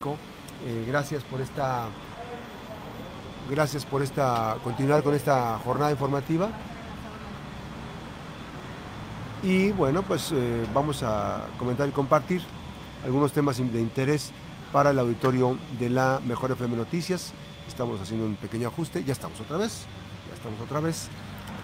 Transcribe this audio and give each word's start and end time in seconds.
Eh, 0.00 0.84
gracias 0.86 1.24
por 1.24 1.40
esta 1.40 1.88
gracias 3.50 3.84
por 3.84 4.00
esta 4.00 4.56
continuar 4.62 5.02
con 5.02 5.12
esta 5.12 5.58
jornada 5.58 5.90
informativa. 5.90 6.50
Y 9.42 9.72
bueno 9.72 10.02
pues 10.04 10.30
eh, 10.30 10.64
vamos 10.72 11.02
a 11.02 11.48
comentar 11.58 11.88
y 11.88 11.90
compartir 11.90 12.42
algunos 13.04 13.32
temas 13.32 13.56
de 13.56 13.80
interés 13.80 14.30
para 14.72 14.90
el 14.90 15.00
auditorio 15.00 15.58
de 15.80 15.90
la 15.90 16.20
Mejor 16.24 16.52
FM 16.52 16.76
Noticias. 16.76 17.32
Estamos 17.66 18.00
haciendo 18.00 18.24
un 18.24 18.36
pequeño 18.36 18.68
ajuste. 18.68 19.02
Ya 19.02 19.14
estamos 19.14 19.40
otra 19.40 19.56
vez 19.56 19.84
ya 20.28 20.34
estamos 20.36 20.60
otra 20.60 20.78
vez 20.78 21.08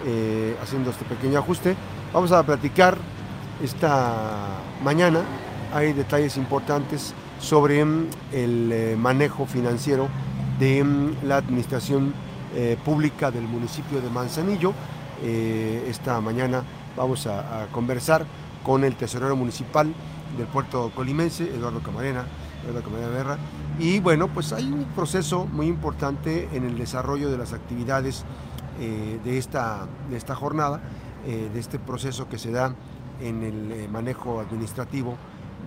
eh, 0.04 0.56
haciendo 0.60 0.90
este 0.90 1.04
pequeño 1.04 1.38
ajuste. 1.38 1.76
Vamos 2.12 2.32
a 2.32 2.42
platicar 2.42 2.98
esta 3.62 4.58
mañana. 4.82 5.22
Hay 5.72 5.92
detalles 5.92 6.36
importantes 6.36 7.14
sobre 7.44 7.84
mm, 7.84 8.06
el 8.32 8.72
eh, 8.72 8.96
manejo 8.98 9.46
financiero 9.46 10.08
de 10.58 10.82
mm, 10.82 11.26
la 11.26 11.36
administración 11.36 12.14
eh, 12.54 12.76
pública 12.84 13.30
del 13.30 13.44
municipio 13.44 14.00
de 14.00 14.08
Manzanillo. 14.08 14.72
Eh, 15.22 15.86
esta 15.88 16.20
mañana 16.20 16.62
vamos 16.96 17.26
a, 17.26 17.68
conversar 17.70 18.24
con 18.62 18.82
el 18.84 18.96
tesorero 18.96 19.36
municipal 19.36 19.92
del 20.38 20.46
puerto 20.46 20.90
colimense, 20.94 21.44
Eduardo 21.44 21.80
Camarena, 21.80 22.24
Eduardo 22.64 22.82
Camarena 22.82 23.10
Guerra. 23.10 23.38
Y 23.78 24.00
bueno, 24.00 24.28
pues 24.28 24.52
hay 24.52 24.64
un 24.64 24.84
proceso 24.94 25.46
muy 25.46 25.66
importante 25.66 26.48
en 26.52 26.64
el 26.64 26.78
desarrollo 26.78 27.30
de 27.30 27.36
las 27.36 27.52
actividades 27.52 28.24
de, 28.78 29.38
esta, 29.38 29.86
de 30.10 30.16
esta 30.16 30.34
jornada, 30.34 30.80
de 31.24 31.60
este 31.60 31.78
proceso 31.78 32.28
que 32.28 32.38
se 32.38 32.50
da 32.50 32.74
en 33.20 33.42
el 33.42 33.88
manejo 33.88 34.40
administrativo 34.40 35.16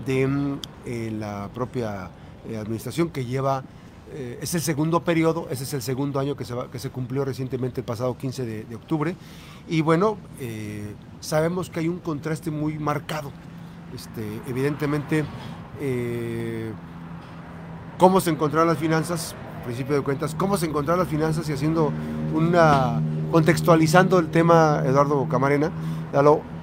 de 0.06 0.28
mm, 0.28 0.60
eh, 0.86 1.12
la 1.18 1.50
propia 1.54 2.10
eh, 2.48 2.58
administración 2.58 3.10
que 3.10 3.26
lleva, 3.26 3.64
eh, 4.14 4.40
es 4.42 4.54
el 4.56 4.62
segundo 4.62 5.02
periodo, 5.02 5.48
ese 5.50 5.64
es 5.64 5.74
el 5.74 5.82
segundo 5.82 6.20
año 6.20 6.36
que 6.36 6.46
se, 6.46 6.54
que 6.72 6.80
se 6.80 6.90
cumplió 6.90 7.26
recientemente 7.26 7.82
el 7.82 7.86
pasado 7.86 8.18
15 8.18 8.46
de, 8.46 8.76
octubre. 8.76 9.16
Y 9.68 9.82
bueno, 9.82 10.18
sabemos 11.20 11.70
que 11.70 11.82
hay 11.82 11.90
un 11.90 12.00
contraste 12.00 12.52
muy 12.52 12.80
marcado. 12.80 13.32
Este, 13.94 14.42
evidentemente, 14.48 15.26
cómo 17.98 18.22
se 18.22 18.30
encontraron 18.30 18.70
las 18.70 18.78
finanzas, 18.78 19.36
principio 19.66 19.96
de 19.96 20.02
cuentas, 20.04 20.36
cómo 20.36 20.56
se 20.56 20.68
encontraron 20.68 21.00
las 21.00 21.10
finanzas 21.10 21.50
y 21.50 21.52
haciendo 21.52 21.92
una, 22.34 23.02
contextualizando 23.30 24.20
el 24.20 24.30
tema, 24.30 24.84
Eduardo 24.86 25.28
Camarena, 25.28 25.70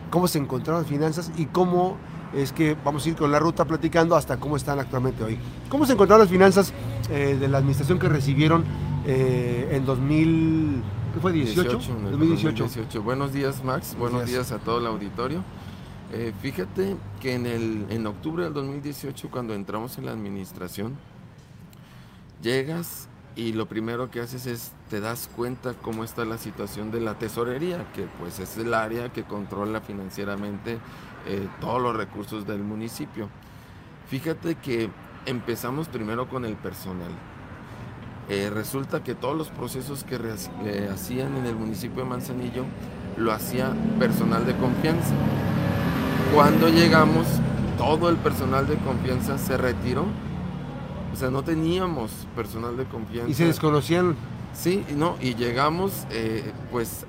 cómo 0.09 0.29
se 0.29 0.39
encontraron 0.39 0.83
las 0.83 0.91
finanzas 0.91 1.31
y 1.37 1.45
cómo 1.47 1.99
es 2.37 2.53
que 2.53 2.77
vamos 2.85 3.07
a 3.07 3.09
ir 3.09 3.17
con 3.17 3.31
la 3.31 3.39
ruta 3.39 3.65
platicando 3.65 4.17
hasta 4.17 4.39
cómo 4.39 4.57
están 4.57 4.79
actualmente 4.79 5.23
hoy. 5.23 5.39
¿Cómo 5.69 5.87
se 5.87 5.93
encontraron 5.93 6.21
las 6.21 6.31
finanzas 6.31 6.73
eh, 7.11 7.37
de 7.39 7.49
la 7.49 7.59
administración 7.59 7.99
que 7.99 8.09
recibieron 8.09 8.65
eh, 9.07 9.69
en 9.73 9.85
2000, 9.85 10.83
¿qué 11.15 11.21
fue? 11.21 11.33
18, 11.33 11.81
2018. 12.11 13.03
Buenos 13.03 13.33
días 13.33 13.63
Max, 13.63 13.97
buenos 13.99 14.27
días. 14.27 14.53
a 14.53 14.59
todo 14.59 14.79
el 14.79 14.87
auditorio. 14.87 15.43
Eh, 16.13 16.33
fíjate 16.41 16.97
que 17.21 17.35
en, 17.35 17.47
el, 17.47 17.87
en 17.91 18.07
octubre 18.07 18.45
del 18.45 18.55
2018 18.55 19.31
cuando 19.31 19.55
entramos 19.55 19.99
en 19.99 20.07
la 20.07 20.13
administración, 20.13 20.97
llegas 22.43 23.09
y 23.37 23.53
lo 23.53 23.67
primero 23.67 24.11
que 24.11 24.21
haces 24.21 24.47
es 24.47 24.73
te 24.91 25.01
das 25.01 25.29
cuenta 25.35 25.75
cómo 25.75 26.05
está 26.05 26.25
la 26.25 26.39
situación 26.39 26.91
de 26.93 27.01
la 27.01 27.19
tesorería, 27.19 27.91
que 27.93 28.07
pues 28.19 28.39
es 28.39 28.57
el 28.59 28.75
área 28.75 29.13
que 29.13 29.25
controla 29.25 29.81
financieramente 29.81 30.79
eh, 31.27 31.49
todos 31.61 31.81
los 31.81 31.97
recursos 31.97 32.47
del 32.47 32.63
municipio. 32.63 33.29
Fíjate 34.09 34.57
que 34.57 34.91
empezamos 35.27 35.89
primero 35.89 36.29
con 36.29 36.45
el 36.45 36.55
personal. 36.57 37.11
Eh, 38.29 38.51
resulta 38.53 39.03
que 39.03 39.15
todos 39.15 39.37
los 39.37 39.49
procesos 39.49 40.05
que 40.05 40.19
hacían 40.91 41.37
en 41.37 41.47
el 41.47 41.55
municipio 41.55 42.03
de 42.03 42.09
Manzanillo 42.09 42.65
lo 43.17 43.33
hacía 43.33 43.73
personal 43.99 44.47
de 44.47 44.55
confianza. 44.57 45.15
Cuando 46.35 46.69
llegamos, 46.69 47.27
todo 47.79 48.09
el 48.09 48.17
personal 48.17 48.67
de 48.67 48.77
confianza 48.77 49.39
se 49.39 49.57
retiró. 49.57 50.07
O 51.13 51.17
sea, 51.17 51.31
no 51.31 51.43
teníamos 51.43 52.11
personal 52.35 52.77
de 52.77 52.85
confianza. 52.87 53.31
¿Y 53.31 53.35
se 53.35 53.47
desconocían? 53.47 54.17
Sí, 54.53 54.85
no, 54.97 55.17
y 55.21 55.35
llegamos 55.35 56.07
eh, 56.11 56.53
pues 56.71 57.07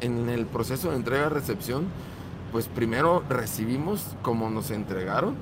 en 0.00 0.28
el 0.28 0.46
proceso 0.46 0.90
de 0.90 0.96
entrega-recepción 0.96 1.84
pues 2.52 2.68
primero 2.68 3.22
recibimos 3.28 4.16
como 4.22 4.50
nos 4.50 4.70
entregaron 4.70 5.36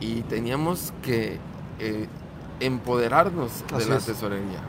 y 0.00 0.22
teníamos 0.22 0.92
que 1.02 1.38
eh, 1.78 2.08
empoderarnos 2.60 3.64
de 3.76 3.86
la 3.86 3.98
tesorería. 3.98 4.60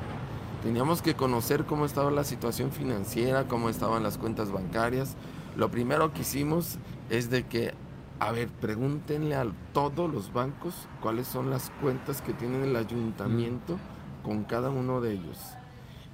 Teníamos 0.63 1.01
que 1.01 1.15
conocer 1.15 1.65
cómo 1.65 1.85
estaba 1.85 2.11
la 2.11 2.23
situación 2.23 2.71
financiera, 2.71 3.47
cómo 3.47 3.69
estaban 3.69 4.03
las 4.03 4.17
cuentas 4.17 4.51
bancarias. 4.51 5.15
Lo 5.55 5.69
primero 5.69 6.13
que 6.13 6.21
hicimos 6.21 6.77
es 7.09 7.29
de 7.29 7.45
que, 7.45 7.73
a 8.19 8.31
ver, 8.31 8.49
pregúntenle 8.49 9.35
a 9.35 9.45
todos 9.73 10.11
los 10.11 10.33
bancos 10.33 10.87
cuáles 11.01 11.27
son 11.27 11.49
las 11.49 11.71
cuentas 11.81 12.21
que 12.21 12.33
tienen 12.33 12.63
el 12.63 12.75
ayuntamiento 12.75 13.77
con 14.23 14.43
cada 14.43 14.69
uno 14.69 14.99
de 14.99 15.13
ellos. 15.13 15.37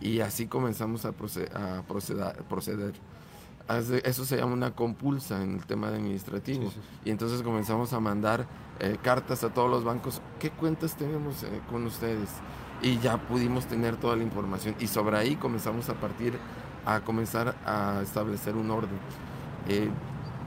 Y 0.01 0.19
así 0.19 0.47
comenzamos 0.47 1.06
a, 1.06 1.13
proceder 1.13 2.94
eso 3.68 4.25
se 4.25 4.38
llama 4.38 4.53
una 4.53 4.72
compulsa 4.72 5.41
en 5.41 5.56
el 5.56 5.66
tema 5.66 5.88
administrativo. 5.88 6.72
Y 7.06 7.12
entonces 7.12 7.41
comenzamos 7.41 7.94
a 7.94 8.00
mandar 8.00 8.46
eh, 8.79 8.97
cartas 9.01 9.44
a 9.44 9.50
todos 9.50 9.69
los 9.69 9.84
bancos, 9.84 10.22
¿qué 10.40 10.50
cuentas 10.50 10.96
tenemos 10.96 11.44
eh, 11.44 11.62
con 11.69 11.85
ustedes? 11.85 12.29
Y 12.81 13.00
ya 13.00 13.18
pudimos 13.18 13.66
tener 13.66 13.96
toda 13.96 14.16
la 14.16 14.24
información. 14.24 14.75
Y 14.79 14.88
sobre 14.88 15.18
ahí 15.18 15.35
comenzamos 15.35 15.90
a 15.90 15.94
partir, 15.94 16.38
a 16.85 17.00
comenzar 17.00 17.56
a 17.66 18.01
establecer 18.03 18.56
un 18.56 18.69
orden. 18.72 19.00
Eh, 19.69 19.90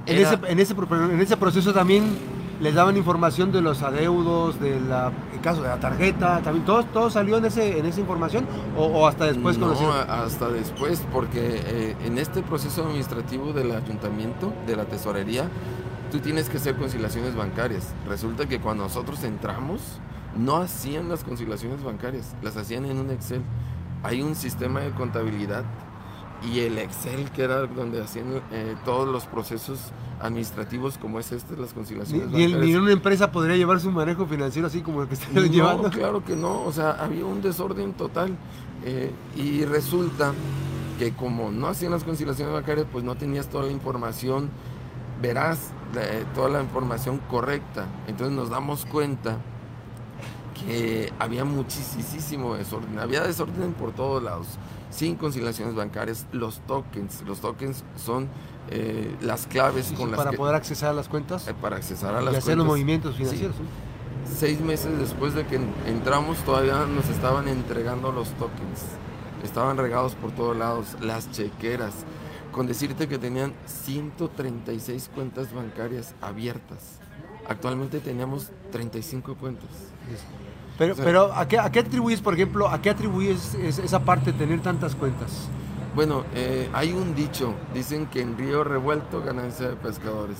en, 0.06 0.18
ese, 0.18 0.34
en, 0.34 0.60
ese, 0.60 0.74
en 0.74 1.20
ese 1.20 1.36
proceso 1.36 1.72
también 1.72 2.04
les 2.60 2.74
daban 2.74 2.96
información 2.96 3.52
de 3.52 3.60
los 3.60 3.82
adeudos, 3.82 4.60
del 4.60 4.88
caso 5.42 5.62
de 5.62 5.68
la 5.68 5.78
tarjeta, 5.78 6.40
también 6.42 6.64
todo, 6.64 6.84
todo 6.84 7.10
salió 7.10 7.38
en 7.38 7.44
ese 7.46 7.78
en 7.78 7.86
esa 7.86 8.00
información 8.00 8.46
o, 8.76 9.06
hasta 9.06 9.26
después 9.26 9.58
no, 9.58 9.72
hasta 10.08 10.48
después 10.48 11.04
porque 11.12 11.60
eh, 11.64 11.96
en 12.04 12.18
este 12.18 12.42
proceso 12.42 12.82
administrativo 12.84 13.52
del 13.52 13.72
ayuntamiento, 13.72 14.52
de 14.66 14.76
la 14.76 14.84
tesorería, 14.84 15.48
tú 16.10 16.18
tienes 16.20 16.48
que 16.48 16.56
hacer 16.56 16.76
conciliaciones 16.76 17.34
bancarias. 17.34 17.94
Resulta 18.08 18.46
que 18.46 18.60
cuando 18.60 18.84
nosotros 18.84 19.22
entramos 19.24 19.80
no 20.36 20.56
hacían 20.56 21.08
las 21.08 21.24
conciliaciones 21.24 21.82
bancarias, 21.82 22.34
las 22.42 22.56
hacían 22.56 22.84
en 22.84 22.98
un 22.98 23.10
Excel. 23.10 23.42
Hay 24.02 24.22
un 24.22 24.34
sistema 24.34 24.80
de 24.80 24.90
contabilidad 24.90 25.64
y 26.42 26.60
el 26.60 26.78
Excel, 26.78 27.30
que 27.30 27.42
era 27.42 27.66
donde 27.66 28.02
hacían 28.02 28.42
eh, 28.52 28.76
todos 28.84 29.08
los 29.08 29.24
procesos 29.26 29.92
administrativos 30.20 30.98
como 30.98 31.18
es 31.18 31.32
este, 31.32 31.56
las 31.56 31.72
conciliaciones. 31.72 32.28
Ni, 32.30 32.52
ni, 32.52 32.74
una 32.74 32.92
empresa 32.92 33.32
podría 33.32 33.56
llevar 33.56 33.80
su 33.80 33.90
manejo 33.90 34.26
financiero 34.26 34.68
así 34.68 34.80
como 34.80 35.02
el 35.02 35.08
que 35.08 35.14
está 35.14 35.28
no, 35.32 35.42
llevando. 35.42 35.90
Claro 35.90 36.24
que 36.24 36.36
no, 36.36 36.62
o 36.62 36.72
sea, 36.72 36.92
había 36.92 37.24
un 37.24 37.42
desorden 37.42 37.92
total 37.94 38.36
eh, 38.84 39.10
y 39.36 39.64
resulta 39.64 40.32
que 40.98 41.12
como 41.12 41.50
no 41.50 41.68
hacían 41.68 41.92
las 41.92 42.04
conciliaciones 42.04 42.54
bancarias, 42.54 42.86
pues 42.90 43.04
no 43.04 43.14
tenías 43.16 43.48
toda 43.48 43.64
la 43.66 43.72
información 43.72 44.50
verás 45.20 45.70
toda 46.34 46.50
la 46.50 46.62
información 46.62 47.20
correcta. 47.30 47.86
Entonces 48.06 48.36
nos 48.36 48.50
damos 48.50 48.84
cuenta 48.84 49.38
que 50.54 51.12
había 51.18 51.44
muchísimo 51.44 52.54
desorden, 52.54 52.98
había 52.98 53.22
desorden 53.22 53.72
por 53.72 53.92
todos 53.92 54.22
lados 54.22 54.46
sin 54.90 55.16
conciliaciones 55.16 55.74
bancarias, 55.74 56.26
los 56.32 56.60
tokens. 56.66 57.22
Los 57.26 57.40
tokens 57.40 57.84
son 57.96 58.28
eh, 58.70 59.14
las 59.20 59.46
claves 59.46 59.92
con 59.96 60.10
las 60.10 60.18
para 60.18 60.32
poder 60.32 60.54
accesar 60.54 60.90
a 60.90 60.92
las 60.92 61.08
cuentas. 61.08 61.48
Eh, 61.48 61.54
para 61.60 61.76
accesar 61.76 62.14
a 62.14 62.20
las 62.20 62.34
y 62.34 62.36
hacer 62.38 62.56
los 62.56 62.66
movimientos 62.66 63.16
financieros. 63.16 63.56
Seis 64.24 64.60
meses 64.60 64.98
después 64.98 65.34
de 65.34 65.46
que 65.46 65.60
entramos 65.86 66.38
todavía 66.38 66.84
nos 66.86 67.08
estaban 67.08 67.48
entregando 67.48 68.10
los 68.12 68.28
tokens. 68.30 68.84
Estaban 69.44 69.76
regados 69.76 70.14
por 70.14 70.32
todos 70.32 70.56
lados, 70.56 70.96
las 71.00 71.30
chequeras. 71.30 71.94
Con 72.50 72.66
decirte 72.66 73.06
que 73.06 73.18
tenían 73.18 73.54
136 73.66 75.10
cuentas 75.14 75.52
bancarias 75.52 76.14
abiertas. 76.20 77.00
Actualmente 77.48 78.00
teníamos 78.00 78.50
35 78.72 79.34
cuentas. 79.36 79.68
Pero, 80.78 80.94
pero 80.96 81.32
¿a, 81.32 81.48
qué, 81.48 81.58
¿a 81.58 81.70
qué 81.70 81.80
atribuyes, 81.80 82.20
por 82.20 82.34
ejemplo, 82.34 82.68
a 82.68 82.82
qué 82.82 82.90
atribuyes 82.90 83.54
esa 83.54 84.00
parte 84.00 84.32
de 84.32 84.38
tener 84.38 84.60
tantas 84.60 84.94
cuentas? 84.94 85.48
Bueno, 85.94 86.24
eh, 86.34 86.68
hay 86.74 86.92
un 86.92 87.14
dicho, 87.14 87.54
dicen 87.72 88.06
que 88.06 88.20
en 88.20 88.36
río 88.36 88.62
revuelto 88.62 89.22
ganancia 89.22 89.68
de 89.68 89.76
pescadores. 89.76 90.36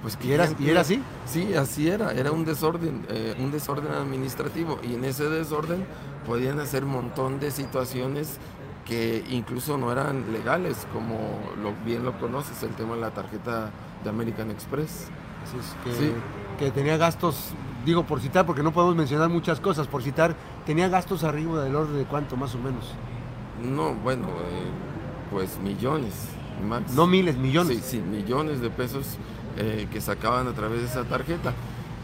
Pues 0.00 0.18
¿Y 0.22 0.32
era, 0.32 0.48
¿Y 0.58 0.70
era 0.70 0.80
así? 0.80 1.02
Sí, 1.26 1.54
así 1.54 1.88
era, 1.88 2.12
era 2.12 2.32
un 2.32 2.44
desorden, 2.44 3.04
eh, 3.08 3.34
un 3.38 3.50
desorden 3.50 3.92
administrativo 3.92 4.78
y 4.82 4.94
en 4.94 5.04
ese 5.04 5.28
desorden 5.28 5.84
podían 6.26 6.58
hacer 6.60 6.84
un 6.84 6.92
montón 6.92 7.40
de 7.40 7.50
situaciones 7.50 8.38
que 8.86 9.24
incluso 9.30 9.78
no 9.78 9.92
eran 9.92 10.32
legales, 10.32 10.86
como 10.92 11.40
lo, 11.62 11.74
bien 11.84 12.04
lo 12.04 12.18
conoces, 12.18 12.62
el 12.62 12.70
tema 12.70 12.94
de 12.94 13.00
la 13.00 13.10
tarjeta 13.10 13.70
de 14.02 14.10
American 14.10 14.50
Express. 14.50 15.08
Así 15.42 15.56
es, 15.58 15.98
que, 15.98 16.12
que 16.56 16.70
tenía 16.70 16.96
gastos 16.96 17.54
digo 17.84 18.04
por 18.04 18.20
citar, 18.20 18.46
porque 18.46 18.62
no 18.62 18.72
podemos 18.72 18.96
mencionar 18.96 19.28
muchas 19.28 19.60
cosas, 19.60 19.86
por 19.86 20.02
citar, 20.02 20.34
tenía 20.66 20.88
gastos 20.88 21.24
arriba 21.24 21.62
del 21.62 21.76
orden 21.76 21.96
de 21.98 22.04
cuánto 22.04 22.36
más 22.36 22.54
o 22.54 22.58
menos. 22.58 22.92
No, 23.62 23.94
bueno, 23.94 24.26
eh, 24.28 25.30
pues 25.30 25.58
millones, 25.58 26.14
Max. 26.66 26.92
No 26.92 27.06
miles, 27.06 27.36
millones. 27.36 27.78
Sí, 27.78 27.98
sí, 27.98 27.98
millones 28.00 28.60
de 28.60 28.70
pesos 28.70 29.16
eh, 29.58 29.86
que 29.92 30.00
sacaban 30.00 30.48
a 30.48 30.52
través 30.52 30.80
de 30.80 30.86
esa 30.86 31.04
tarjeta. 31.04 31.52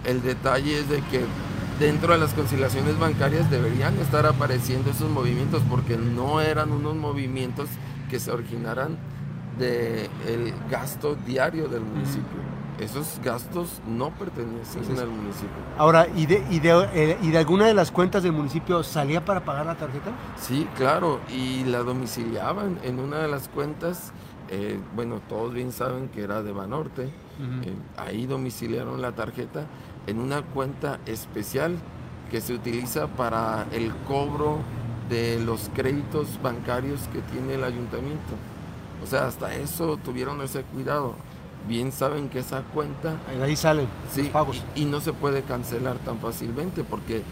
El 0.05 0.23
detalle 0.23 0.79
es 0.79 0.89
de 0.89 1.03
que 1.03 1.25
dentro 1.79 2.13
de 2.13 2.19
las 2.19 2.33
conciliaciones 2.35 2.99
bancarias 2.99 3.51
deberían 3.51 3.99
estar 3.99 4.27
apareciendo 4.27 4.91
esos 4.91 5.11
movimientos 5.11 5.63
porque 5.69 5.97
no 5.97 6.41
eran 6.41 6.73
unos 6.73 6.95
movimientos 6.95 7.69
que 8.09 8.19
se 8.19 8.31
originaran 8.31 8.99
del 9.59 10.55
gasto 10.71 11.17
diario 11.27 11.69
del 11.69 11.83
municipio. 11.83 12.60
Esos 12.81 13.21
gastos 13.23 13.83
no 13.87 14.11
pertenecen 14.11 14.99
al 14.99 15.09
municipio. 15.09 15.51
Ahora, 15.77 16.09
¿y 16.17 16.25
de, 16.25 16.43
y, 16.51 16.61
de, 16.61 16.89
eh, 16.95 17.19
¿y 17.21 17.31
de 17.31 17.39
alguna 17.39 17.67
de 17.67 17.75
las 17.75 17.91
cuentas 17.91 18.23
del 18.23 18.33
municipio 18.33 18.83
salía 18.83 19.23
para 19.23 19.45
pagar 19.45 19.67
la 19.67 19.75
tarjeta? 19.75 20.11
Sí, 20.39 20.67
claro, 20.77 21.21
y 21.29 21.65
la 21.65 21.81
domiciliaban 21.81 22.79
en 22.83 22.99
una 22.99 23.19
de 23.19 23.29
las 23.29 23.49
cuentas. 23.49 24.13
Eh, 24.49 24.81
bueno, 24.97 25.21
todos 25.29 25.53
bien 25.53 25.73
saben 25.73 26.09
que 26.09 26.23
era 26.23 26.43
de 26.43 26.53
Banorte. 26.53 27.05
Eh, 27.05 27.75
ahí 27.99 28.27
domiciliaron 28.27 29.03
la 29.03 29.13
tarjeta 29.13 29.67
en 30.07 30.19
una 30.19 30.43
cuenta 30.43 31.01
especial 31.07 31.77
que 32.31 32.41
se 32.41 32.55
utiliza 32.55 33.09
para 33.09 33.67
el 33.73 33.95
cobro 34.09 34.59
de 35.11 35.39
los 35.45 35.71
créditos 35.75 36.41
bancarios 36.43 37.01
que 37.13 37.21
tiene 37.21 37.55
el 37.55 37.65
ayuntamiento. 37.65 38.35
O 39.03 39.07
sea, 39.07 39.27
hasta 39.27 39.55
eso 39.55 39.97
tuvieron 39.99 40.41
ese 40.41 40.63
cuidado. 40.63 41.15
Bien 41.69 41.93
saben 41.93 42.29
que 42.29 42.41
esa 42.41 42.63
cuenta... 42.63 43.17
Ahí 43.43 43.57
salen 43.57 43.87
sí, 44.13 44.31
pagos. 44.33 44.63
Y, 44.75 44.85
no 44.87 45.01
se 45.01 45.13
puede 45.13 45.43
cancelar 45.43 45.99
tan 45.99 46.19
fácilmente 46.19 46.85
porque 46.85 47.23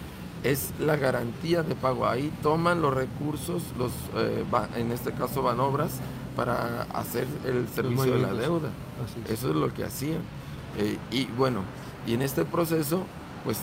es 0.45 0.73
la 0.79 0.97
garantía 0.97 1.63
de 1.63 1.75
pago. 1.75 2.07
Ahí 2.07 2.33
toman 2.43 2.83
los 2.83 2.95
recursos, 2.95 3.63
los 3.79 3.93
eh, 4.17 4.45
en 4.77 4.93
este 4.93 5.13
caso 5.13 5.43
van 5.43 5.61
obras, 5.61 6.01
para 6.37 6.83
hacer 6.95 7.27
el 7.45 7.67
servicio 7.69 8.15
de 8.15 8.21
la 8.21 8.33
deuda. 8.33 8.71
Eso 9.29 9.51
es 9.51 9.57
lo 9.57 9.73
que 9.75 9.85
hacían. 9.85 10.21
Eh, 10.77 10.99
y 11.11 11.25
bueno, 11.27 11.63
y 12.07 12.15
en 12.15 12.23
este 12.23 12.45
proceso, 12.45 13.03
pues 13.45 13.59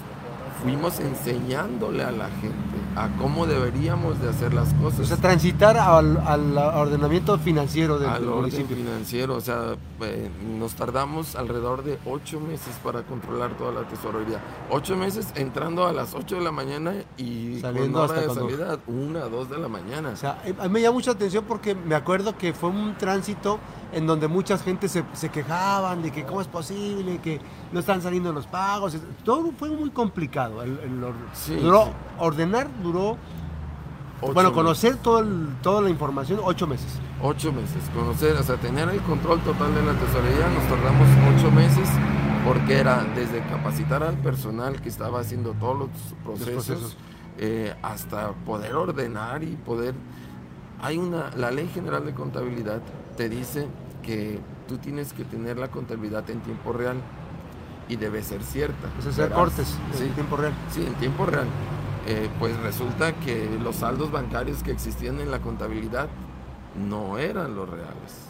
fuimos 0.62 1.00
enseñándole 1.00 2.04
a 2.04 2.12
la 2.12 2.30
gente 2.30 2.75
a 2.96 3.10
cómo 3.18 3.46
deberíamos 3.46 4.22
de 4.22 4.30
hacer 4.30 4.54
las 4.54 4.74
cosas. 4.76 5.02
O 5.02 5.06
sea, 5.06 5.18
transitar 5.18 5.78
al, 5.78 6.58
ordenamiento 6.58 7.38
financiero 7.38 8.00
del 8.00 8.10
al 8.10 8.24
municipio. 8.24 8.76
financiero, 8.76 9.36
o 9.36 9.42
sea, 9.42 9.76
eh, 10.02 10.30
nos 10.58 10.76
tardamos 10.76 11.36
alrededor 11.36 11.84
de 11.84 12.00
ocho 12.06 12.40
meses 12.40 12.76
para 12.84 13.04
controlar 13.04 13.58
toda 13.58 13.74
la 13.74 13.88
tesorería. 13.88 14.40
Ocho 14.70 14.96
meses 14.96 15.28
entrando 15.36 15.86
a 15.86 15.94
las 15.94 16.14
ocho 16.14 16.36
de 16.36 16.42
la 16.42 16.52
mañana 16.52 16.94
y 17.18 17.60
saliendo 17.60 18.02
hora 18.02 18.22
de 18.22 18.34
salida 18.34 18.80
una, 18.88 19.22
dos 19.26 19.50
de 19.50 19.58
la 19.58 19.68
mañana. 19.68 20.10
O 20.10 20.16
sea, 20.16 20.42
a 20.60 20.64
mí 20.64 20.70
me 20.70 20.82
llama 20.82 20.96
mucha 20.96 21.12
atención 21.12 21.44
porque 21.48 21.76
me 21.76 21.96
acuerdo 21.96 22.38
que 22.38 22.54
fue 22.54 22.70
un 22.70 22.96
tránsito 22.98 23.60
en 23.96 24.06
donde 24.06 24.28
mucha 24.28 24.58
gente 24.58 24.90
se, 24.90 25.06
se 25.14 25.30
quejaban 25.30 26.02
de 26.02 26.12
que 26.12 26.26
cómo 26.26 26.42
es 26.42 26.48
posible, 26.48 27.20
que 27.20 27.40
no 27.72 27.80
están 27.80 28.02
saliendo 28.02 28.34
los 28.34 28.46
pagos. 28.46 28.98
Todo 29.24 29.54
fue 29.58 29.70
muy 29.70 29.90
complicado. 29.90 30.62
El, 30.62 31.02
duró, 31.62 31.88
Ordenar 32.20 32.68
duró, 32.84 33.18
bueno, 34.34 34.52
conocer 34.52 34.98
todo 34.98 35.24
toda 35.64 35.82
la 35.82 35.90
información, 35.90 36.42
ocho 36.44 36.68
meses. 36.68 37.00
Ocho 37.22 37.54
meses, 37.54 37.90
conocer, 37.96 38.36
o 38.36 38.44
sea, 38.44 38.58
tener 38.58 38.90
el 38.90 39.00
control 39.00 39.40
total 39.40 39.74
de 39.74 39.82
la 39.82 39.94
tesorería, 39.94 40.50
nos 40.50 40.68
tardamos 40.68 41.08
ocho 41.34 41.52
meses 41.52 41.90
porque 42.46 42.78
era 42.78 43.06
desde 43.16 43.40
capacitar 43.48 44.04
al 44.04 44.16
personal 44.16 44.82
que 44.82 44.90
estaba 44.90 45.22
haciendo 45.22 45.54
todos 45.54 45.80
los 45.80 45.90
procesos, 46.26 46.98
eh, 47.38 47.74
hasta 47.82 48.34
poder 48.46 48.76
ordenar 48.76 49.42
y 49.44 49.56
poder... 49.56 49.96
Hay 50.82 50.98
una, 50.98 51.32
la 51.38 51.50
ley 51.52 51.70
general 51.74 52.06
de 52.06 52.14
contabilidad 52.14 52.82
te 53.16 53.30
dice 53.30 53.68
que 54.06 54.40
tú 54.68 54.78
tienes 54.78 55.14
que 55.14 55.26
tener 55.26 55.58
la 55.58 55.70
contabilidad 55.70 56.30
en 56.30 56.40
tiempo 56.42 56.72
real 56.72 56.98
y 57.90 57.96
debe 57.96 58.22
ser 58.24 58.44
cierta. 58.44 58.88
Es 59.00 59.08
hacer 59.08 59.32
cortes 59.32 59.76
en 60.00 60.14
tiempo 60.14 60.38
real. 60.38 60.54
Sí, 60.72 60.86
en 60.86 60.94
tiempo 60.96 61.26
real. 61.26 61.48
Eh, 62.08 62.30
pues 62.40 62.56
resulta 62.60 63.14
que 63.14 63.50
los 63.64 63.78
saldos 63.78 64.12
bancarios 64.12 64.62
que 64.62 64.72
existían 64.72 65.20
en 65.20 65.32
la 65.32 65.40
contabilidad 65.40 66.08
no 66.76 67.18
eran 67.18 67.56
los 67.56 67.68
reales. 67.68 68.30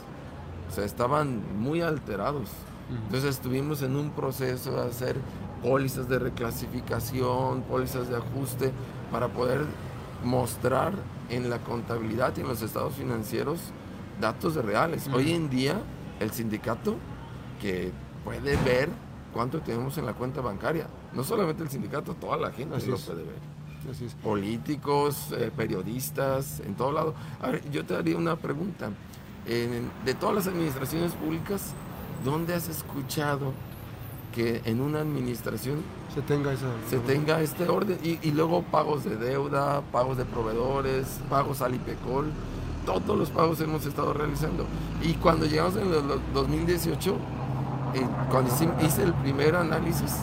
O 0.69 0.73
sea, 0.73 0.85
estaban 0.85 1.59
muy 1.59 1.81
alterados. 1.81 2.49
Entonces 2.89 3.31
estuvimos 3.31 3.81
en 3.81 3.95
un 3.95 4.11
proceso 4.11 4.71
de 4.71 4.89
hacer 4.89 5.17
pólizas 5.63 6.07
de 6.07 6.19
reclasificación, 6.19 7.63
pólizas 7.63 8.09
de 8.09 8.17
ajuste, 8.17 8.71
para 9.11 9.27
poder 9.29 9.61
mostrar 10.23 10.93
en 11.29 11.49
la 11.49 11.59
contabilidad 11.59 12.33
y 12.37 12.41
en 12.41 12.47
los 12.47 12.61
estados 12.61 12.93
financieros 12.93 13.59
datos 14.19 14.55
reales. 14.55 15.07
Hoy 15.13 15.33
en 15.33 15.49
día, 15.49 15.81
el 16.19 16.31
sindicato 16.31 16.95
que 17.61 17.91
puede 18.23 18.55
ver 18.57 18.89
cuánto 19.33 19.59
tenemos 19.61 19.97
en 19.97 20.05
la 20.05 20.13
cuenta 20.13 20.41
bancaria, 20.41 20.87
no 21.13 21.23
solamente 21.23 21.63
el 21.63 21.69
sindicato, 21.69 22.13
toda 22.15 22.37
la 22.37 22.51
gente 22.51 22.77
lo 22.87 22.97
puede 22.97 23.23
ver. 23.23 23.55
Políticos, 24.23 25.27
eh, 25.37 25.51
periodistas, 25.55 26.59
en 26.61 26.73
todo 26.75 26.91
lado. 26.91 27.13
A 27.39 27.51
ver, 27.51 27.69
yo 27.69 27.85
te 27.85 27.95
haría 27.95 28.17
una 28.17 28.35
pregunta. 28.35 28.89
de 29.45 30.13
todas 30.15 30.35
las 30.35 30.47
administraciones 30.47 31.11
públicas, 31.13 31.73
¿dónde 32.23 32.55
has 32.55 32.67
escuchado 32.67 33.53
que 34.33 34.61
en 34.65 34.81
una 34.81 35.01
administración 35.01 35.83
se 36.15 36.21
tenga, 36.23 36.55
se 36.89 36.97
tenga 37.05 37.41
este 37.41 37.69
orden? 37.69 37.99
Y, 38.03 38.17
y, 38.27 38.31
luego 38.31 38.63
pagos 38.63 39.03
de 39.03 39.17
deuda, 39.17 39.81
pagos 39.91 40.17
de 40.17 40.25
proveedores, 40.25 41.19
pagos 41.29 41.61
al 41.61 41.75
IPECOL 41.75 42.31
todos 42.85 43.17
los 43.17 43.29
pagos 43.29 43.59
hemos 43.61 43.85
estado 43.85 44.13
realizando. 44.13 44.65
Y 45.01 45.13
cuando 45.13 45.45
llegamos 45.45 45.75
en 45.75 45.87
el 45.87 46.33
2018, 46.33 47.15
eh, 47.95 48.07
cuando 48.29 48.53
hice 48.81 49.03
el 49.03 49.13
primer 49.13 49.55
análisis, 49.55 50.17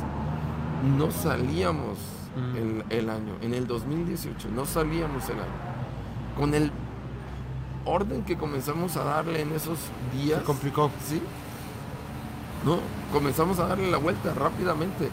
no 0.96 1.10
salíamos 1.10 1.98
mm. 2.36 2.80
el, 2.90 3.10
año. 3.10 3.34
En 3.40 3.54
el 3.54 3.66
2018 3.66 4.48
no 4.54 4.66
salíamos 4.66 5.28
el 5.28 5.36
año. 5.36 5.72
Con 6.36 6.54
el 6.54 6.70
orden 7.84 8.22
que 8.24 8.36
comenzamos 8.36 8.96
a 8.96 9.04
darle 9.04 9.42
en 9.42 9.52
esos 9.52 9.78
días. 10.12 10.40
Se 10.40 10.44
complicó. 10.44 10.90
Sí. 11.04 11.20
No, 12.64 12.78
comenzamos 13.12 13.58
a 13.58 13.66
darle 13.66 13.90
la 13.90 13.98
vuelta 13.98 14.32
rápidamente 14.34 15.10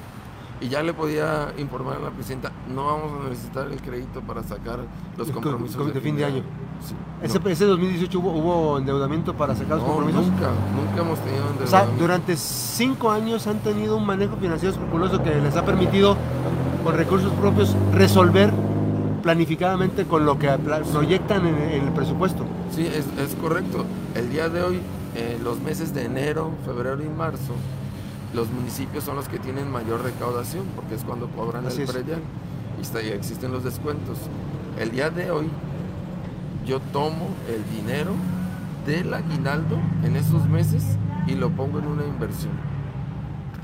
y 0.61 0.67
ya 0.67 0.83
le 0.83 0.93
podía 0.93 1.53
informar 1.57 1.97
a 1.97 1.99
la 1.99 2.11
presidenta, 2.11 2.51
no 2.67 2.85
vamos 2.85 3.25
a 3.25 3.29
necesitar 3.29 3.71
el 3.71 3.81
crédito 3.81 4.21
para 4.21 4.43
sacar 4.43 4.79
los 5.17 5.31
compromisos 5.31 5.93
de, 5.93 6.01
fin 6.01 6.17
de 6.17 6.25
año. 6.25 6.43
¿Ese, 7.21 7.39
¿Ese, 7.45 7.65
2018 7.65 8.19
hubo, 8.19 8.77
endeudamiento 8.77 9.33
para 9.33 9.53
sacar 9.53 9.77
los 9.77 9.85
compromisos? 9.85 10.25
Nunca, 10.25 10.51
nunca 10.75 11.01
hemos 11.01 11.19
tenido 11.19 11.49
endeudamiento. 11.49 11.63
O 11.65 11.67
sea, 11.67 11.85
durante 11.99 12.37
cinco 12.37 13.11
años 13.11 13.45
han 13.47 13.59
tenido 13.59 13.97
un 13.97 14.05
manejo 14.05 14.37
financiero 14.37 14.73
escrupuloso 14.73 15.21
que 15.21 15.35
les 15.35 15.55
ha 15.57 15.65
permitido, 15.65 16.15
con 16.83 16.95
recursos 16.95 17.33
propios, 17.33 17.75
resolver 17.93 18.51
planificadamente 19.21 20.05
con 20.05 20.25
lo 20.25 20.39
que 20.39 20.49
proyectan 20.93 21.45
en, 21.45 21.83
el 21.83 21.91
presupuesto. 21.91 22.45
Sí, 22.71 22.87
es, 22.87 23.05
es, 23.19 23.35
correcto. 23.35 23.85
El 24.15 24.29
día 24.29 24.47
de 24.47 24.63
hoy, 24.63 24.79
eh, 25.15 25.37
los 25.43 25.59
meses 25.59 25.93
de 25.93 26.05
enero, 26.05 26.51
febrero 26.65 27.03
y 27.03 27.09
marzo, 27.09 27.53
los 28.33 28.49
municipios 28.49 29.03
son 29.03 29.15
los 29.15 29.27
que 29.27 29.39
tienen 29.39 29.69
mayor 29.71 30.03
recaudación 30.03 30.65
porque 30.75 30.95
es 30.95 31.03
cuando 31.03 31.27
cobran 31.29 31.65
el 31.65 31.85
predial 31.85 32.21
y, 32.77 32.81
está, 32.81 33.01
y 33.01 33.09
existen 33.09 33.51
los 33.51 33.63
descuentos. 33.63 34.17
El 34.79 34.91
día 34.91 35.09
de 35.09 35.31
hoy 35.31 35.49
yo 36.69 36.79
tomo 36.79 37.27
el 37.47 37.63
dinero 37.75 38.11
del 38.85 39.13
aguinaldo 39.13 39.77
en 40.03 40.15
esos 40.15 40.47
meses 40.47 40.83
y 41.27 41.35
lo 41.35 41.49
pongo 41.49 41.79
en 41.79 41.87
una 41.87 42.05
inversión. 42.05 42.53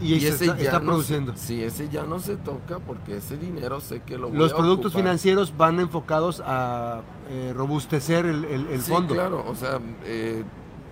Y, 0.01 0.15
ese 0.15 0.47
está, 0.47 0.57
ya 0.57 0.81
produciendo. 0.81 1.31
sí, 1.37 1.63
ese 1.63 1.87
ya 1.87 2.03
no 2.03 2.19
se 2.19 2.35
toca 2.35 2.79
porque 2.79 3.15
ese 3.15 3.37
dinero 3.37 3.79
sé 3.79 4.01
que 4.01 4.17
lo 4.17 4.27
voy 4.27 4.37
Los 4.37 4.51
productos 4.51 4.93
financieros 4.93 5.55
van 5.55 5.79
enfocados 5.79 6.43
a 6.45 7.01
eh, 7.29 7.53
robustecer 7.55 8.25
el, 8.25 8.43
el, 8.43 8.81
sí, 8.81 8.91
fondo. 8.91 9.13
claro, 9.13 9.45
o 9.47 9.55
sea, 9.55 9.79
eh, 10.03 10.43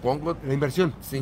pongo... 0.02 0.38
La 0.48 0.54
inversión. 0.54 0.94
Sí 1.02 1.22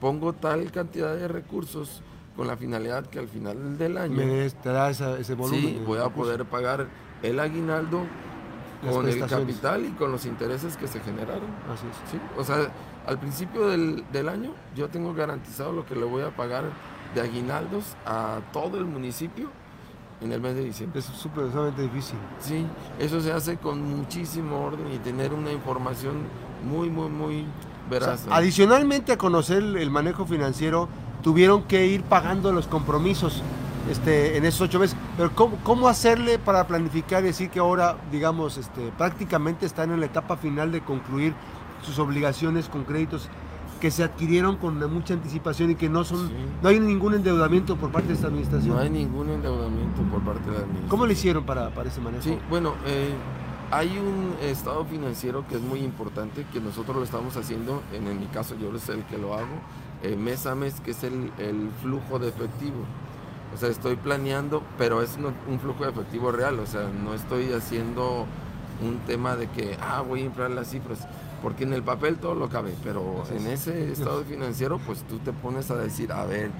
pongo 0.00 0.32
tal 0.32 0.72
cantidad 0.72 1.14
de 1.14 1.28
recursos 1.28 2.02
con 2.34 2.46
la 2.46 2.56
finalidad 2.56 3.06
que 3.06 3.18
al 3.18 3.28
final 3.28 3.76
del 3.76 3.98
año 3.98 4.16
me 4.16 4.46
ese 4.46 5.34
volumen. 5.34 5.60
Sí, 5.60 5.82
voy 5.86 5.98
a 5.98 6.08
poder 6.08 6.46
pagar 6.46 6.88
el 7.22 7.38
aguinaldo 7.38 8.00
con 8.88 9.08
el 9.08 9.26
capital 9.26 9.84
y 9.84 9.90
con 9.90 10.12
los 10.12 10.26
intereses 10.26 10.76
que 10.76 10.86
se 10.86 11.00
generaron. 11.00 11.48
Así 11.72 11.86
es. 11.86 12.10
¿Sí? 12.10 12.20
O 12.36 12.44
sea, 12.44 12.70
al 13.06 13.18
principio 13.18 13.68
del, 13.68 14.04
del, 14.12 14.28
año 14.28 14.52
yo 14.74 14.88
tengo 14.88 15.14
garantizado 15.14 15.72
lo 15.72 15.84
que 15.86 15.94
le 15.94 16.04
voy 16.04 16.22
a 16.22 16.30
pagar 16.30 16.64
de 17.14 17.20
aguinaldos 17.20 17.96
a 18.06 18.40
todo 18.52 18.78
el 18.78 18.84
municipio 18.84 19.50
en 20.20 20.32
el 20.32 20.40
mes 20.40 20.54
de 20.54 20.64
diciembre. 20.64 21.00
Es 21.00 21.06
súper 21.06 21.44
difícil. 21.76 22.18
Sí, 22.40 22.66
eso 22.98 23.20
se 23.20 23.32
hace 23.32 23.56
con 23.56 23.82
muchísimo 23.82 24.64
orden 24.64 24.92
y 24.92 24.98
tener 24.98 25.32
una 25.32 25.52
información 25.52 26.24
muy, 26.64 26.90
muy, 26.90 27.08
muy 27.08 27.46
adicionalmente 28.30 29.12
a 29.12 29.18
conocer 29.18 29.62
el 29.62 29.90
manejo 29.90 30.26
financiero, 30.26 30.88
tuvieron 31.22 31.64
que 31.64 31.86
ir 31.86 32.02
pagando 32.02 32.52
los 32.52 32.66
compromisos 32.66 33.42
este, 33.88 34.36
en 34.36 34.44
esos 34.44 34.62
ocho 34.62 34.78
meses. 34.78 34.96
Pero 35.16 35.34
¿cómo, 35.34 35.56
¿cómo, 35.62 35.88
hacerle 35.88 36.38
para 36.38 36.66
planificar 36.66 37.22
y 37.22 37.28
decir 37.28 37.50
que 37.50 37.60
ahora, 37.60 37.96
digamos, 38.10 38.58
este, 38.58 38.92
prácticamente 38.98 39.66
están 39.66 39.90
en 39.90 40.00
la 40.00 40.06
etapa 40.06 40.36
final 40.36 40.72
de 40.72 40.80
concluir 40.80 41.34
sus 41.82 41.98
obligaciones 41.98 42.68
con 42.68 42.84
créditos 42.84 43.28
que 43.80 43.90
se 43.90 44.04
adquirieron 44.04 44.56
con 44.56 44.78
mucha 44.92 45.14
anticipación 45.14 45.70
y 45.70 45.74
que 45.74 45.88
no 45.88 46.04
son, 46.04 46.30
no 46.62 46.68
hay 46.68 46.78
ningún 46.78 47.14
endeudamiento 47.14 47.76
por 47.76 47.90
parte 47.90 48.08
de 48.08 48.14
esta 48.14 48.26
administración. 48.26 48.76
No 48.76 48.80
hay 48.80 48.90
ningún 48.90 49.30
endeudamiento 49.30 50.02
por 50.02 50.20
parte 50.20 50.42
de 50.42 50.52
la 50.52 50.58
administración. 50.58 50.88
¿Cómo 50.88 51.06
le 51.06 51.14
hicieron 51.14 51.44
para, 51.44 51.70
para 51.70 51.88
ese 51.88 52.00
manejo? 52.00 52.22
Sí, 52.22 52.38
bueno, 52.50 52.74
eh, 52.86 53.14
hay 53.70 53.98
un 53.98 54.34
estado 54.42 54.84
financiero 54.84 55.46
que 55.48 55.56
es 55.56 55.62
muy 55.62 55.80
importante, 55.80 56.44
que 56.52 56.60
nosotros 56.60 56.96
lo 56.96 57.04
estamos 57.04 57.36
haciendo, 57.36 57.82
en, 57.92 58.20
mi 58.20 58.26
caso 58.26 58.54
yo 58.60 58.76
soy 58.78 58.98
el 58.98 59.04
que 59.04 59.16
lo 59.16 59.34
hago, 59.34 59.46
eh, 60.02 60.14
mes 60.14 60.44
a 60.46 60.54
mes, 60.54 60.80
que 60.80 60.90
es 60.90 61.02
el, 61.02 61.32
el, 61.38 61.70
flujo 61.80 62.18
de 62.18 62.28
efectivo. 62.28 62.84
O 63.54 63.58
sea, 63.58 63.68
estoy 63.68 63.96
planeando, 63.96 64.62
pero 64.78 65.02
es 65.02 65.18
un 65.48 65.58
flujo 65.58 65.84
de 65.84 65.90
efectivo 65.90 66.30
real, 66.30 66.58
o 66.60 66.66
sea, 66.66 66.88
no 66.88 67.14
estoy 67.14 67.52
haciendo 67.52 68.26
un 68.82 68.98
tema 69.06 69.36
de 69.36 69.48
que, 69.48 69.76
ah, 69.80 70.02
voy 70.02 70.22
a 70.22 70.24
inflar 70.24 70.50
las 70.50 70.70
cifras 70.70 71.06
porque 71.42 71.64
en 71.64 71.72
el 71.72 71.82
papel 71.82 72.16
todo 72.16 72.34
lo 72.34 72.48
cabe, 72.48 72.74
pero 72.82 73.24
en 73.34 73.46
ese 73.46 73.90
estado 73.90 74.22
financiero 74.24 74.78
pues 74.86 75.02
tú 75.04 75.18
te 75.18 75.32
pones 75.32 75.70
a 75.70 75.76
decir, 75.76 76.12
a 76.12 76.24
ver, 76.24 76.50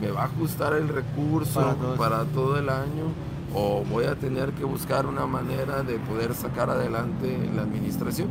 ¿me 0.00 0.10
va 0.10 0.22
a 0.22 0.24
ajustar 0.26 0.74
el 0.74 0.88
recurso 0.88 1.76
para 1.96 2.24
todo, 2.24 2.58
el 2.58 2.68
año? 2.68 3.04
¿O 3.54 3.84
voy 3.84 4.06
a 4.06 4.16
tener 4.16 4.52
que 4.52 4.64
buscar 4.64 5.06
una 5.06 5.26
manera 5.26 5.82
de 5.82 5.98
poder 5.98 6.34
sacar 6.34 6.70
adelante 6.70 7.48
la 7.54 7.62
administración? 7.62 8.28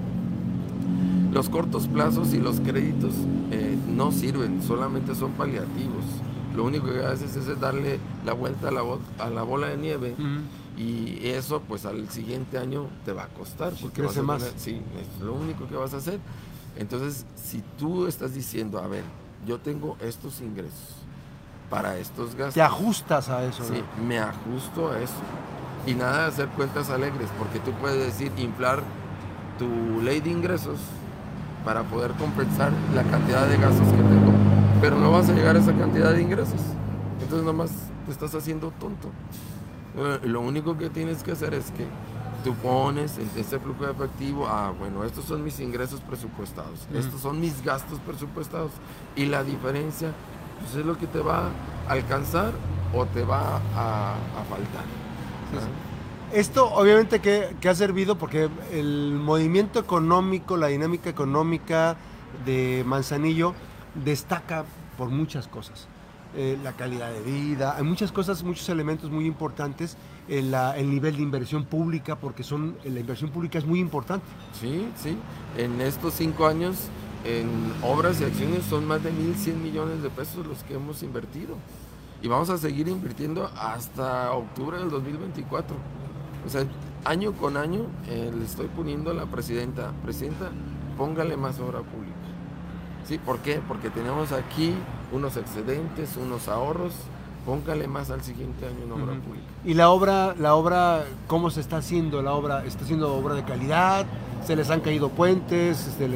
Los 1.32 1.50
cortos 1.50 1.88
plazos 1.88 2.34
y 2.34 2.40
los 2.40 2.60
créditos 2.60 3.14
eh, 3.52 3.78
no 3.88 4.12
sirven, 4.12 4.62
solamente 4.62 5.16
son 5.16 5.32
paliativos. 5.32 6.04
Lo 6.56 6.64
único 6.66 6.88
que 6.92 7.04
haces 7.04 7.36
es 7.36 7.60
darle 7.60 8.00
la 8.26 8.34
vuelta 8.34 8.68
a 8.70 8.72
la, 8.72 8.82
a 9.20 9.30
la 9.30 9.44
bola 9.44 9.68
de 9.68 9.78
nieve 9.78 10.16
y 10.78 11.28
eso 11.28 11.62
pues 11.68 11.86
al 11.86 12.10
siguiente 12.10 12.58
año 12.58 12.88
te 13.06 13.12
va 13.14 13.24
a 13.24 13.28
costar. 13.28 13.74
porque 13.82 14.02
crece 14.02 14.22
más. 14.22 14.54
sí, 14.58 14.82
es 15.00 15.22
lo 15.24 15.34
único 15.34 15.68
que 15.68 15.76
vas 15.76 15.94
a 15.94 15.98
hacer. 15.98 16.20
Entonces, 16.78 17.26
si 17.36 17.64
tú 17.78 18.08
estás 18.08 18.34
diciendo, 18.34 18.80
a 18.80 18.88
ver, 18.88 19.04
yo 19.46 19.60
tengo 19.60 19.96
estos 20.02 20.42
ingresos 20.42 20.96
para 21.70 21.98
estos 21.98 22.36
gastos. 22.36 22.56
Te 22.56 22.62
ajustas 22.62 23.30
a 23.30 23.44
eso. 23.46 23.64
Sí, 23.64 23.84
me 24.04 24.18
ajusto 24.20 24.92
a 24.92 25.00
eso. 25.00 25.14
Y 25.86 25.94
nada 25.94 26.22
de 26.22 26.28
hacer 26.28 26.48
cuentas 26.50 26.90
alegres, 26.90 27.30
porque 27.38 27.60
tú 27.60 27.72
puedes 27.74 28.04
decir, 28.06 28.32
inflar 28.38 28.82
tu 29.60 30.02
ley 30.02 30.20
de 30.22 30.30
ingresos 30.32 30.80
para 31.66 31.84
poder 31.84 32.12
compensar 32.12 32.72
la 32.96 33.04
cantidad 33.04 33.48
de 33.48 33.58
gastos 33.58 33.88
que 33.88 33.98
tengo, 33.98 34.32
pero 34.84 35.00
no 35.00 35.12
vas 35.12 35.30
a 35.30 35.34
llegar 35.34 35.56
a 35.56 35.60
esa 35.60 35.72
cantidad 35.72 36.12
de 36.12 36.22
ingresos. 36.22 36.60
Entonces 37.22 37.46
nomás 37.46 37.72
te 38.06 38.12
estás 38.12 38.36
haciendo 38.36 38.70
tonto. 38.82 39.12
Lo 40.26 40.42
único 40.42 40.78
que 40.78 40.90
tienes 40.90 41.24
que 41.24 41.32
hacer 41.32 41.54
es 41.54 41.72
que 41.72 41.86
tú 42.44 42.54
pones 42.56 43.18
ese 43.18 43.60
flujo 43.60 43.86
de 43.86 43.94
efectivo, 43.94 44.46
ah, 44.46 44.74
bueno, 44.78 45.06
estos 45.06 45.24
son 45.24 45.42
mis 45.42 45.62
ingresos 45.62 46.02
presupuestados, 46.02 46.86
estos 46.94 47.22
son 47.22 47.40
mis 47.40 47.64
gastos 47.64 47.98
presupuestados. 48.00 48.72
Y 49.16 49.28
la 49.28 49.46
diferencia, 49.46 50.12
pues 50.60 50.76
es 50.76 50.86
lo 50.86 50.98
que 50.98 51.08
te 51.08 51.20
va 51.20 51.48
a 51.88 51.92
alcanzar 51.94 52.52
o 52.94 53.06
te 53.06 53.24
va 53.24 53.62
a, 53.78 54.16
faltar. 54.50 54.84
Esto 56.34 56.70
obviamente 56.74 57.22
que, 57.22 57.56
que, 57.62 57.70
ha 57.70 57.76
servido 57.76 58.18
porque 58.18 58.50
el 58.74 59.14
movimiento 59.14 59.80
económico, 59.80 60.58
la 60.58 60.68
dinámica 60.68 61.10
económica 61.10 61.96
de 62.46 62.84
Manzanillo 62.86 63.54
destaca 63.96 64.66
por 64.98 65.10
muchas 65.10 65.48
cosas. 65.48 65.88
Eh, 66.36 66.58
la 66.64 66.74
calidad 66.74 67.12
de 67.12 67.22
vida, 67.22 67.76
hay 67.78 67.84
muchas 67.84 68.12
cosas, 68.12 68.42
muchos 68.44 68.68
elementos 68.70 69.12
muy 69.12 69.28
importantes, 69.28 69.98
el, 70.28 70.54
el 70.54 70.90
nivel 70.90 71.18
de 71.18 71.22
inversión 71.22 71.66
pública, 71.66 72.16
porque 72.16 72.44
son, 72.44 72.76
la 72.84 73.00
inversión 73.00 73.30
pública 73.30 73.60
es 73.60 73.66
muy 73.66 73.80
importante. 73.80 74.26
Sí, 74.60 74.88
sí, 74.96 75.16
en 75.58 75.80
estos 75.80 76.16
cinco 76.16 76.48
años 76.48 76.90
en 77.26 77.74
obras 77.82 78.20
y 78.20 78.26
acciones 78.26 78.66
son 78.66 78.86
más 78.86 79.04
de 79.04 79.12
1.100 79.12 79.56
millones 79.56 80.04
de 80.04 80.10
pesos 80.10 80.46
los 80.46 80.64
que 80.64 80.76
hemos 80.76 81.04
invertido. 81.04 81.56
Y 82.22 82.28
vamos 82.28 82.50
a 82.50 82.58
seguir 82.58 82.88
invirtiendo 82.88 83.50
hasta 83.58 84.32
octubre 84.32 84.78
del 84.78 84.90
2024. 84.90 85.76
O 86.46 86.50
sea, 86.50 86.66
año 87.06 87.34
con 87.34 87.58
año 87.58 87.86
eh, 88.08 88.32
le 88.38 88.46
estoy 88.46 88.68
poniendo 88.68 89.12
a 89.12 89.14
la 89.14 89.26
presidenta, 89.26 89.92
presidenta, 90.04 90.52
póngale 90.98 91.38
más 91.38 91.60
obra 91.60 91.80
pública. 91.80 92.23
¿Sí? 93.08 93.18
¿Por 93.18 93.40
qué? 93.40 93.62
Porque 93.68 93.90
tenemos 93.90 94.32
aquí 94.32 94.74
unos 95.12 95.38
excedentes, 95.38 96.18
unos 96.18 96.48
ahorros, 96.48 96.94
póngale 97.46 97.88
más 97.88 98.10
al 98.10 98.22
siguiente 98.24 98.66
año 98.66 98.84
en 98.86 98.92
obra 98.92 99.14
pública. 99.20 99.46
¿Y 99.66 99.74
la 99.74 99.90
obra, 99.90 100.36
la 100.40 100.56
obra, 100.56 101.04
cómo 101.28 101.50
se 101.50 101.62
está 101.62 101.78
haciendo? 101.78 102.22
¿La 102.22 102.34
obra 102.34 102.66
está 102.66 102.86
siendo 102.86 103.14
obra 103.14 103.36
de 103.36 103.44
calidad? 103.44 104.06
¿Se 104.46 104.56
les 104.56 104.70
han 104.70 104.82
caído 104.82 105.10
puentes? 105.10 105.88
Este, 105.88 106.10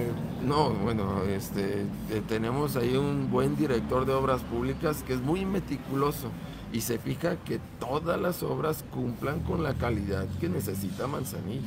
no, 0.45 0.69
bueno, 0.69 1.23
este, 1.23 1.81
eh, 2.09 2.21
tenemos 2.27 2.75
ahí 2.75 2.95
un 2.95 3.29
buen 3.29 3.55
director 3.55 4.05
de 4.05 4.13
obras 4.13 4.41
públicas 4.43 5.03
que 5.05 5.13
es 5.13 5.21
muy 5.21 5.45
meticuloso 5.45 6.29
y 6.71 6.81
se 6.81 6.99
fija 6.99 7.37
que 7.37 7.59
todas 7.79 8.19
las 8.19 8.43
obras 8.43 8.83
cumplan 8.91 9.39
con 9.41 9.63
la 9.63 9.73
calidad 9.73 10.25
que 10.39 10.49
necesita 10.49 11.07
Manzanillo. 11.07 11.61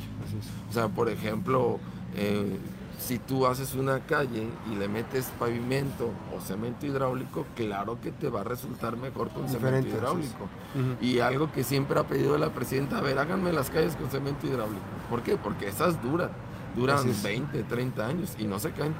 O 0.69 0.73
sea, 0.73 0.87
por 0.87 1.09
ejemplo, 1.09 1.79
eh, 2.15 2.57
si 3.01 3.17
tú 3.17 3.47
haces 3.47 3.73
una 3.73 3.99
calle 4.01 4.47
y 4.71 4.75
le 4.75 4.87
metes 4.87 5.31
pavimento 5.39 6.11
o 6.35 6.39
cemento 6.39 6.85
hidráulico, 6.85 7.45
claro 7.55 7.99
que 7.99 8.11
te 8.11 8.29
va 8.29 8.41
a 8.41 8.43
resultar 8.43 8.95
mejor 8.95 9.29
con 9.29 9.49
cemento 9.49 9.89
hidráulico. 9.89 10.47
Y 11.01 11.19
algo 11.19 11.51
que 11.51 11.63
siempre 11.63 11.99
ha 11.99 12.03
pedido 12.03 12.37
la 12.37 12.49
presidenta, 12.49 12.99
a 12.99 13.01
ver, 13.01 13.17
háganme 13.17 13.51
las 13.51 13.69
calles 13.69 13.95
con 13.95 14.09
cemento 14.09 14.45
hidráulico. 14.45 14.81
¿Por 15.09 15.23
qué? 15.23 15.35
Porque 15.35 15.67
esas 15.67 16.01
duran, 16.03 16.29
duran 16.75 17.03
20, 17.23 17.63
30 17.63 18.05
años 18.05 18.35
y 18.37 18.45
no 18.45 18.59
se 18.59 18.71
caen. 18.71 18.93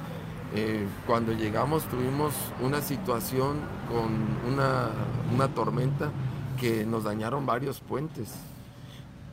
Eh, 0.53 0.85
cuando 1.07 1.31
llegamos 1.31 1.83
tuvimos 1.85 2.33
una 2.61 2.81
situación 2.81 3.57
con 3.87 4.51
una, 4.51 4.89
una 5.33 5.47
tormenta 5.47 6.11
que 6.59 6.85
nos 6.85 7.05
dañaron 7.05 7.45
varios 7.45 7.79
puentes 7.79 8.33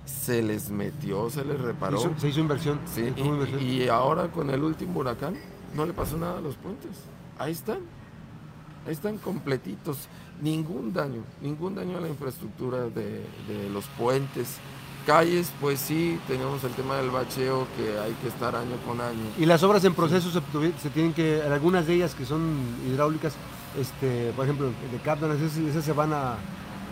se 0.09 0.43
les 0.43 0.71
metió, 0.71 1.29
se 1.31 1.45
les 1.45 1.61
reparó. 1.61 1.99
se 2.17 2.29
hizo 2.29 2.41
inversión. 2.41 2.81
Sí, 2.87 3.13
y, 3.61 3.89
ahora 3.89 4.29
con 4.29 4.51
el 4.51 4.63
último 4.63 5.01
huracán 5.01 5.35
no 5.75 5.85
le 5.87 5.93
pasó 5.93 6.17
nada 6.17 6.39
a 6.39 6.41
los 6.41 6.57
puentes. 6.57 6.93
Ahí 7.39 7.53
están. 7.53 7.79
Ahí 8.87 8.93
están 8.93 9.19
completitos. 9.19 10.09
Ningún 10.41 10.93
daño, 10.93 11.23
ningún 11.43 11.75
daño 11.75 11.99
a 11.99 12.01
la 12.01 12.09
infraestructura 12.09 12.89
de, 12.89 13.23
los 13.73 13.85
puentes. 13.99 14.57
Calles, 15.07 15.51
pues 15.61 15.79
sí, 15.79 16.19
tenemos 16.29 16.63
el 16.65 16.73
tema 16.73 16.97
del 16.97 17.11
bacheo 17.11 17.67
que 17.77 17.99
hay 17.99 18.13
que 18.21 18.29
estar 18.29 18.55
año 18.55 18.77
con 18.87 19.01
año. 19.01 19.33
Y 19.39 19.47
las 19.47 19.63
obras 19.63 19.83
en 19.85 19.95
proceso 19.95 20.31
se, 20.31 20.91
tienen 20.91 21.15
que, 21.15 21.43
algunas 21.43 21.87
de 21.87 21.95
ellas 21.95 22.15
que 22.15 22.27
son 22.27 22.59
hidráulicas, 22.87 23.33
este, 23.81 24.33
por 24.37 24.45
ejemplo, 24.45 24.67
de 24.67 24.99
Cárdenas, 24.99 25.39
esas 25.41 25.85
se 25.85 25.93
van 25.93 26.13
a, 26.13 26.37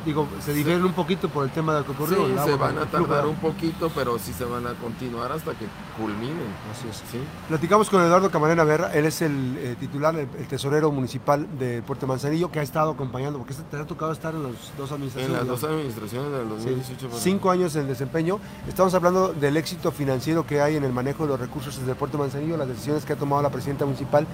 digo, 0.06 0.26
se 0.40 0.54
difieren 0.54 0.84
un 0.84 0.92
poquito 0.92 1.28
por 1.28 1.44
el 1.44 1.50
tema 1.50 1.74
del 1.74 1.84
que 1.84 1.90
ocurrió. 1.90 2.26
Sí, 2.26 2.34
se 2.44 2.54
van 2.54 2.78
a 2.78 2.86
tardar 2.86 3.26
un 3.26 3.34
poquito, 3.36 3.90
pero 3.94 4.18
sí 4.18 4.32
se 4.32 4.44
van 4.44 4.66
a 4.66 4.74
continuar 4.74 5.32
hasta 5.32 5.52
que 5.52 5.66
culminen. 6.00 6.46
Así 6.72 6.88
es. 6.88 7.02
¿Sí? 7.10 7.18
Platicamos 7.48 7.90
con 7.90 8.00
Eduardo 8.02 8.30
Camarena 8.30 8.62
Verra, 8.64 8.92
él 8.94 9.04
es 9.04 9.20
el 9.20 9.58
eh, 9.58 9.76
titular, 9.78 10.14
el, 10.14 10.28
tesorero 10.46 10.92
municipal 10.92 11.46
de 11.58 11.82
Puerto 11.82 12.06
Manzanillo, 12.06 12.50
que 12.50 12.60
ha 12.60 12.62
estado 12.62 12.92
acompañando, 12.92 13.38
porque 13.38 13.54
te 13.54 13.76
ha 13.76 13.84
tocado 13.84 14.12
estar 14.12 14.32
en 14.34 14.44
las 14.44 14.52
dos 14.78 14.92
administraciones. 14.92 15.40
En 15.40 15.48
las 15.48 15.60
dos 15.60 15.70
administraciones 15.70 16.32
del 16.32 16.48
2018. 16.48 17.10
Cinco 17.18 17.50
años 17.50 17.74
en 17.74 17.88
desempeño. 17.88 18.38
Estamos 18.68 18.94
hablando 18.94 19.32
del 19.32 19.56
éxito 19.56 19.90
financiero 19.90 20.46
que 20.46 20.60
hay 20.60 20.76
en 20.76 20.84
el 20.84 20.92
manejo 20.92 21.24
de 21.24 21.30
los 21.30 21.40
recursos 21.40 21.76
desde 21.78 21.94
Puerto 21.96 22.16
Manzanillo, 22.16 22.56
las 22.56 22.68
decisiones 22.68 23.04
que 23.04 23.12
ha 23.12 23.16
tomado 23.16 23.42
la 23.42 23.50
presidenta 23.50 23.84
municipal 23.84 24.26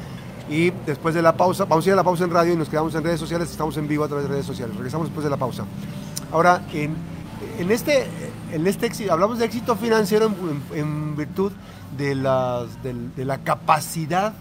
y 0.49 0.71
después 0.87 1.15
de 1.15 1.23
la 1.23 1.37
pausa, 1.37 1.65
vamos 1.65 1.85
a 1.87 1.89
ir 1.89 1.93
a 1.93 1.97
la 1.97 2.05
pausa 2.05 2.25
en 2.25 2.31
radio 2.31 2.53
y 2.53 2.57
nos 2.57 2.69
quedamos 2.69 2.95
en 2.95 3.05
redes 3.05 3.21
sociales, 3.21 3.51
estamos 3.51 3.77
en 3.77 3.89
vivo 3.89 4.05
a 4.05 4.09
través 4.09 4.27
de 4.27 4.33
redes 4.33 4.47
sociales. 4.47 4.75
Regresamos 4.77 5.09
después 5.09 5.25
de 5.25 5.31
la 5.31 5.37
pausa. 5.37 5.65
Ahora, 6.33 6.63
en, 6.73 6.95
en 7.59 7.71
este, 7.71 8.07
en 8.53 8.67
este 8.67 8.87
éxito, 8.87 9.13
hablamos 9.13 9.39
de 9.39 9.45
éxito 9.45 9.77
financiero 9.77 10.31
en, 10.75 11.17
virtud 11.17 11.53
de, 11.97 12.15
las, 12.15 12.83
de, 12.83 13.25
la 13.25 13.39
capacidad 13.39 14.33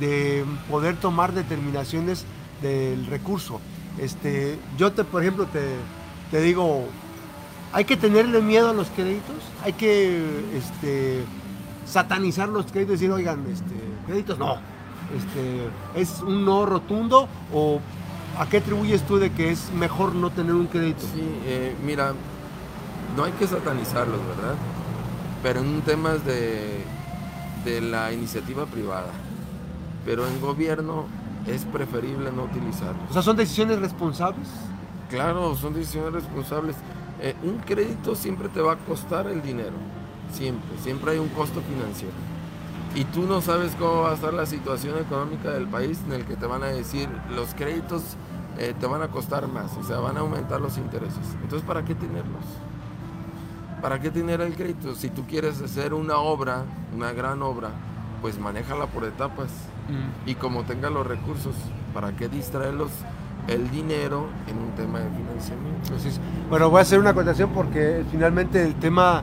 de 0.00 0.44
poder 0.70 0.96
tomar 0.96 1.32
determinaciones 1.32 2.24
del 2.62 3.06
recurso. 3.06 3.60
Este, 3.98 4.58
yo, 4.76 4.92
te, 4.92 5.04
por 5.04 5.22
ejemplo, 5.22 5.46
te, 5.46 5.60
te 6.30 6.40
digo, 6.40 6.84
hay 7.72 7.84
que 7.84 7.96
tenerle 7.96 8.40
miedo 8.40 8.70
a 8.70 8.72
los 8.72 8.88
créditos, 8.88 9.36
hay 9.64 9.72
que 9.72 10.22
este, 10.56 11.24
satanizar 11.84 12.48
los 12.48 12.66
créditos 12.66 12.94
y 12.94 12.98
decir, 12.98 13.10
oigan, 13.10 13.44
este, 13.50 13.74
créditos 14.06 14.38
no 14.38 14.77
este, 15.16 15.68
¿Es 16.00 16.20
un 16.20 16.44
no 16.44 16.66
rotundo 16.66 17.28
o 17.52 17.80
a 18.38 18.46
qué 18.48 18.58
atribuyes 18.58 19.02
tú 19.02 19.18
de 19.18 19.30
que 19.30 19.50
es 19.50 19.72
mejor 19.72 20.14
no 20.14 20.30
tener 20.30 20.54
un 20.54 20.66
crédito? 20.66 21.00
Sí, 21.00 21.22
eh, 21.46 21.74
mira, 21.84 22.12
no 23.16 23.24
hay 23.24 23.32
que 23.32 23.46
satanizarlos, 23.46 24.20
¿verdad? 24.36 24.54
Pero 25.42 25.60
en 25.60 25.80
temas 25.82 26.24
de, 26.24 26.84
de 27.64 27.80
la 27.80 28.12
iniciativa 28.12 28.66
privada. 28.66 29.10
Pero 30.04 30.26
en 30.26 30.40
gobierno 30.40 31.06
es 31.46 31.64
preferible 31.64 32.30
no 32.32 32.44
utilizarlos. 32.44 33.10
O 33.10 33.12
sea, 33.12 33.22
¿son 33.22 33.36
decisiones 33.36 33.78
responsables? 33.80 34.48
Claro, 35.08 35.54
son 35.56 35.74
decisiones 35.74 36.12
responsables. 36.12 36.76
Eh, 37.20 37.34
un 37.42 37.58
crédito 37.58 38.14
siempre 38.14 38.48
te 38.48 38.60
va 38.60 38.74
a 38.74 38.76
costar 38.76 39.26
el 39.26 39.42
dinero, 39.42 39.74
siempre, 40.32 40.78
siempre 40.82 41.12
hay 41.12 41.18
un 41.18 41.28
costo 41.28 41.60
financiero. 41.62 42.14
Y 42.94 43.04
tú 43.04 43.22
no 43.22 43.40
sabes 43.40 43.74
cómo 43.78 44.02
va 44.02 44.12
a 44.12 44.14
estar 44.14 44.34
la 44.34 44.46
situación 44.46 44.98
económica 44.98 45.50
del 45.50 45.66
país 45.66 46.00
en 46.06 46.12
el 46.12 46.24
que 46.24 46.36
te 46.36 46.46
van 46.46 46.62
a 46.62 46.66
decir 46.66 47.08
los 47.34 47.54
créditos 47.54 48.16
eh, 48.58 48.74
te 48.78 48.86
van 48.86 49.02
a 49.02 49.08
costar 49.08 49.46
más, 49.46 49.76
o 49.76 49.84
sea, 49.84 49.98
van 49.98 50.16
a 50.16 50.20
aumentar 50.20 50.60
los 50.60 50.78
intereses. 50.78 51.36
Entonces, 51.42 51.66
¿para 51.66 51.84
qué 51.84 51.94
tenerlos? 51.94 52.44
¿Para 53.80 54.00
qué 54.00 54.10
tener 54.10 54.40
el 54.40 54.56
crédito? 54.56 54.96
Si 54.96 55.10
tú 55.10 55.24
quieres 55.26 55.62
hacer 55.62 55.94
una 55.94 56.18
obra, 56.18 56.64
una 56.92 57.12
gran 57.12 57.40
obra, 57.42 57.70
pues 58.20 58.36
manéjala 58.40 58.86
por 58.86 59.04
etapas. 59.04 59.48
Mm. 59.88 60.28
Y 60.28 60.34
como 60.34 60.64
tenga 60.64 60.90
los 60.90 61.06
recursos, 61.06 61.54
¿para 61.94 62.16
qué 62.16 62.28
distraerlos 62.28 62.90
el 63.46 63.70
dinero 63.70 64.26
en 64.48 64.58
un 64.58 64.70
tema 64.72 64.98
de 64.98 65.10
financiamiento? 65.10 65.92
bueno, 66.50 66.68
voy 66.68 66.80
a 66.80 66.82
hacer 66.82 66.98
una 66.98 67.10
acotación 67.10 67.50
porque 67.50 68.04
finalmente 68.10 68.62
el 68.64 68.74
tema, 68.74 69.22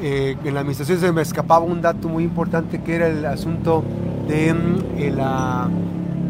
eh, 0.00 0.36
en 0.44 0.54
la 0.54 0.60
administración 0.60 0.98
se 0.98 1.12
me 1.12 1.22
escapaba 1.22 1.64
un 1.64 1.80
dato 1.80 2.08
muy 2.08 2.24
importante 2.24 2.82
que 2.82 2.94
era 2.94 3.06
el 3.08 3.24
asunto 3.24 3.82
de 4.28 4.52
mm, 4.54 4.76
eh, 4.98 5.12
la, 5.14 5.68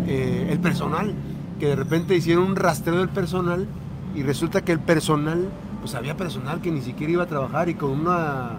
eh, 0.07 0.49
el 0.51 0.59
personal, 0.61 1.13
que 1.59 1.67
de 1.67 1.77
repente 1.77 2.15
hicieron 2.15 2.45
un 2.45 2.57
rastreo 2.57 2.99
del 2.99 3.09
personal 3.09 3.67
y 4.15 4.23
resulta 4.23 4.63
que 4.63 4.73
el 4.73 4.81
personal 4.81 5.49
pues 5.81 5.95
había 5.95 6.17
personal 6.17 6.61
que 6.61 6.71
ni 6.71 6.81
siquiera 6.83 7.13
iba 7.13 7.23
a 7.25 7.27
trabajar 7.27 7.69
y 7.69 7.75
con 7.75 7.91
una, 7.91 8.53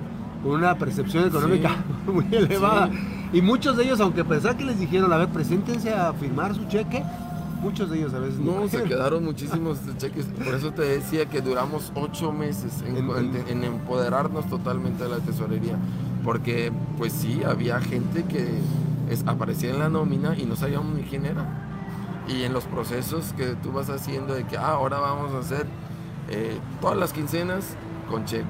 con 0.43 0.53
una 0.53 0.75
percepción 0.75 1.25
económica 1.27 1.71
muy 2.05 2.25
elevada. 2.31 2.89
Y 3.33 3.41
muchos 3.41 3.75
de 3.75 3.83
ellos, 3.83 3.99
aunque 3.99 4.23
pensaba 4.23 4.55
que 4.55 4.63
les 4.63 4.79
dijeron, 4.79 5.11
a 5.11 5.17
ver, 5.17 5.27
preséntense 5.27 5.93
a 5.93 6.13
firmar 6.13 6.55
su 6.55 6.65
cheque, 6.65 7.03
muchos 7.59 7.89
de 7.89 7.99
ellos 7.99 8.13
a 8.13 8.19
veces 8.19 8.39
no. 8.39 8.67
se 8.67 8.83
quedaron 8.83 9.23
muchísimos 9.23 9.79
cheques. 9.97 10.25
Por 10.25 10.53
eso 10.53 10.71
te 10.71 10.83
decía 10.83 11.25
que 11.25 11.41
duramos 11.41 11.91
ocho 11.95 12.31
meses 12.31 12.83
en, 12.85 13.63
empoderarnos 13.63 14.47
totalmente 14.47 15.03
de 15.03 15.09
la 15.09 15.19
tesorería. 15.19 15.77
Porque, 16.23 16.71
pues 16.97 17.13
sí, 17.13 17.41
había 17.45 17.79
gente 17.79 18.23
que 18.25 18.47
aparecía 19.25 19.71
en 19.71 19.79
la 19.79 19.89
nómina 19.89 20.35
y 20.37 20.45
no 20.45 20.55
sabíamos 20.55 20.95
ni 20.95 21.03
quién 21.03 21.25
era. 21.25 21.45
Y 22.27 22.43
en 22.43 22.53
los 22.53 22.65
procesos 22.65 23.33
que 23.33 23.55
tú 23.55 23.71
vas 23.71 23.89
haciendo 23.89 24.33
de 24.33 24.43
que 24.43 24.57
ah, 24.57 24.71
ahora 24.71 24.99
vamos 24.99 25.33
a 25.33 25.39
hacer 25.39 25.65
eh, 26.29 26.57
todas 26.81 26.97
las 26.97 27.13
quincenas 27.13 27.75
con 28.09 28.25
cheque. 28.25 28.45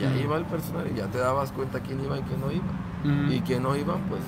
Y 0.00 0.04
ahí 0.04 0.26
va 0.26 0.38
el 0.38 0.44
personal 0.44 0.90
y 0.92 0.96
ya 0.96 1.06
te 1.06 1.18
dabas 1.18 1.52
cuenta 1.52 1.80
quién 1.80 2.02
iba 2.02 2.18
y 2.18 2.22
quién 2.22 2.40
no 2.40 2.50
iba. 2.50 2.64
Y 3.30 3.40
quién 3.40 3.64
no 3.64 3.76
iba, 3.76 3.96
pues 4.08 4.20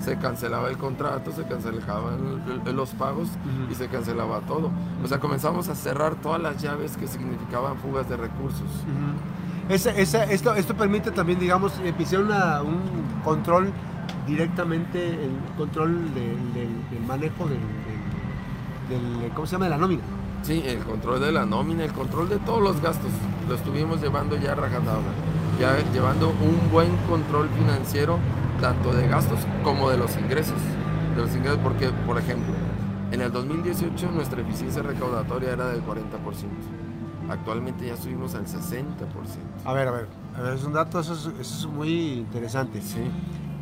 se 0.00 0.16
cancelaba 0.16 0.68
el 0.68 0.78
contrato, 0.78 1.30
se 1.32 1.44
cancelaban 1.44 2.42
los 2.74 2.90
pagos 2.90 3.28
y 3.70 3.74
se 3.74 3.88
cancelaba 3.88 4.40
todo. 4.40 4.70
O 5.04 5.06
sea, 5.06 5.20
comenzamos 5.20 5.68
a 5.68 5.74
cerrar 5.74 6.14
todas 6.16 6.40
las 6.40 6.60
llaves 6.60 6.96
que 6.96 7.06
significaban 7.06 7.76
fugas 7.78 8.08
de 8.08 8.16
recursos. 8.16 8.68
esto, 9.68 10.54
esto 10.54 10.74
permite 10.74 11.10
también, 11.10 11.38
digamos, 11.38 11.78
empezar 11.84 12.20
un 12.20 13.22
control 13.22 13.72
directamente, 14.26 15.08
el 15.08 15.36
control 15.56 16.14
del, 16.14 17.00
manejo 17.06 17.46
del, 17.46 17.58
del, 18.88 19.30
¿cómo 19.32 19.46
se 19.46 19.52
llama?, 19.52 19.66
de 19.66 19.70
la 19.70 19.78
nómina. 19.78 20.02
Sí, 20.42 20.62
el 20.64 20.78
control 20.78 21.20
de 21.20 21.32
la 21.32 21.44
nómina, 21.44 21.84
el 21.84 21.92
control 21.92 22.28
de 22.28 22.38
todos 22.38 22.62
los 22.62 22.80
gastos, 22.80 23.10
lo 23.48 23.54
estuvimos 23.54 24.00
llevando 24.00 24.36
ya 24.36 24.54
rajatabla, 24.54 25.10
ya 25.60 25.76
llevando 25.92 26.30
un 26.30 26.70
buen 26.72 26.96
control 27.08 27.48
financiero, 27.50 28.18
tanto 28.60 28.92
de 28.92 29.08
gastos 29.08 29.38
como 29.64 29.90
de 29.90 29.96
los 29.96 30.16
ingresos. 30.16 30.58
De 31.16 31.22
los 31.22 31.34
ingresos 31.34 31.58
porque, 31.62 31.90
por 32.06 32.18
ejemplo, 32.18 32.52
en 33.10 33.20
el 33.20 33.32
2018 33.32 34.10
nuestra 34.12 34.40
eficiencia 34.40 34.82
recaudatoria 34.82 35.52
era 35.52 35.68
del 35.68 35.82
40%. 35.82 36.04
Actualmente 37.28 37.86
ya 37.86 37.96
subimos 37.96 38.34
al 38.34 38.46
60%. 38.46 38.84
A 39.64 39.72
ver, 39.72 39.88
a 39.88 39.90
ver, 39.92 40.06
a 40.36 40.42
ver 40.42 40.54
es 40.54 40.64
un 40.64 40.72
dato, 40.72 41.00
eso 41.00 41.14
es, 41.14 41.26
eso 41.40 41.40
es 41.40 41.66
muy 41.66 42.12
interesante. 42.18 42.82
Sí. 42.82 43.00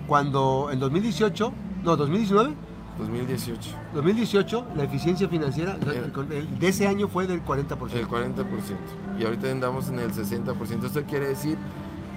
Cuando 0.07 0.71
en 0.73 0.81
2018, 0.81 1.53
no, 1.85 1.97
2019, 1.97 2.55
2018. 2.99 3.71
2018, 3.95 4.67
la 4.75 4.85
eficiencia 4.85 5.29
financiera 5.29 5.77
de 5.77 6.69
ese 6.69 6.89
año 6.89 7.09
fue 7.09 7.27
del 7.27 7.45
40%. 7.45 7.93
El 7.93 8.09
40%. 8.09 8.45
Y 9.19 9.25
ahorita 9.25 9.51
andamos 9.51 9.89
en 9.89 10.01
el 10.01 10.13
60%. 10.13 10.85
Esto 10.85 11.03
quiere 11.05 11.29
decir 11.29 11.57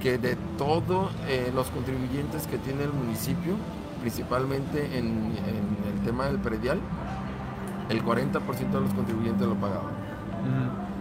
que 0.02 0.18
de 0.18 0.36
todos 0.58 1.12
eh, 1.28 1.52
los 1.54 1.68
contribuyentes 1.70 2.48
que 2.48 2.58
tiene 2.58 2.84
el 2.84 2.92
municipio, 2.92 3.56
principalmente 4.02 4.98
en, 4.98 5.34
el 5.86 6.06
tema 6.06 6.26
del 6.26 6.40
predial, 6.40 6.80
el 7.90 8.04
40% 8.04 8.72
de 8.72 8.82
los 8.82 8.94
contribuyentes 8.94 9.48
lo 9.48 9.56
pagaban. 9.56 10.02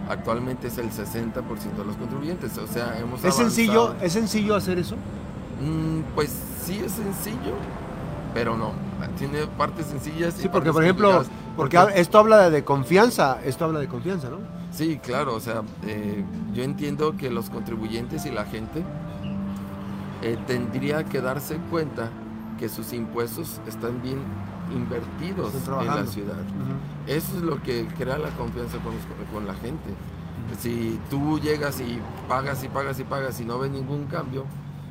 Actualmente 0.09 0.69
es 0.69 0.77
el 0.79 0.91
60% 0.91 1.43
de 1.79 1.85
los 1.85 1.97
contribuyentes. 1.97 2.59
O 2.59 2.67
sea, 2.67 2.99
hemos 2.99 3.25
¿Es 3.25 3.35
sencillo, 3.35 3.95
¿Es 4.03 4.13
sencillo 4.13 4.57
hacer 4.57 4.79
eso? 4.79 4.97
Mm, 5.61 6.01
pues 6.15 6.31
sí 6.65 6.83
es 6.85 6.93
sencillo, 6.93 7.55
pero 8.35 8.57
no. 8.57 8.73
Tiene 9.19 9.47
partes 9.47 9.87
sencillas. 9.87 10.35
Sí, 10.35 10.49
porque 10.49 10.73
por 10.73 10.83
ejemplo, 10.83 11.25
porque, 11.57 11.79
esto 11.95 12.19
habla 12.19 12.51
de 12.51 12.65
confianza, 12.65 13.39
esto 13.45 13.65
habla 13.65 13.81
de 13.81 13.89
confianza, 13.89 14.29
¿no? 14.29 14.39
Sí, 14.73 14.99
claro, 15.03 15.35
o 15.35 15.41
sea, 15.41 15.63
eh, 15.87 16.25
yo 16.53 16.63
entiendo 16.63 17.17
que 17.17 17.31
los 17.31 17.51
contribuyentes 17.51 18.25
y 18.27 18.31
la 18.31 18.45
gente 18.45 18.85
eh, 20.23 20.39
tendría 20.47 21.05
que 21.05 21.21
darse 21.21 21.57
cuenta 21.71 22.11
que 22.59 22.69
sus 22.69 22.93
impuestos 22.93 23.61
están 23.67 24.01
bien 24.03 24.19
invertidos 24.73 25.53
en 25.55 25.87
la 25.87 26.07
ciudad. 26.07 26.37
Eso 27.07 27.37
es 27.37 27.43
lo 27.43 27.61
que 27.63 27.87
crea 27.99 28.19
la 28.19 28.31
confianza 28.31 28.79
con, 29.33 29.47
la 29.47 29.55
gente. 29.55 29.91
Si 30.59 30.99
tú 31.09 31.41
llegas 31.41 31.81
y 31.81 31.99
pagas 32.29 32.63
y 32.63 32.69
pagas 32.69 33.01
y 33.01 33.05
pagas 33.05 33.41
y 33.41 33.45
no 33.45 33.59
ves 33.59 33.71
ningún 33.71 34.07
cambio, 34.07 34.45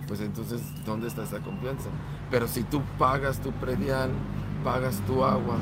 pues 0.07 0.19
entonces, 0.21 0.61
¿dónde 0.85 1.07
está 1.07 1.23
esa 1.23 1.39
confianza? 1.39 1.89
Pero 2.31 2.47
si 2.47 2.63
tú 2.63 2.81
pagas 2.97 3.39
tu 3.39 3.51
predial, 3.51 4.09
pagas 4.63 4.99
tu 5.05 5.23
agua 5.23 5.55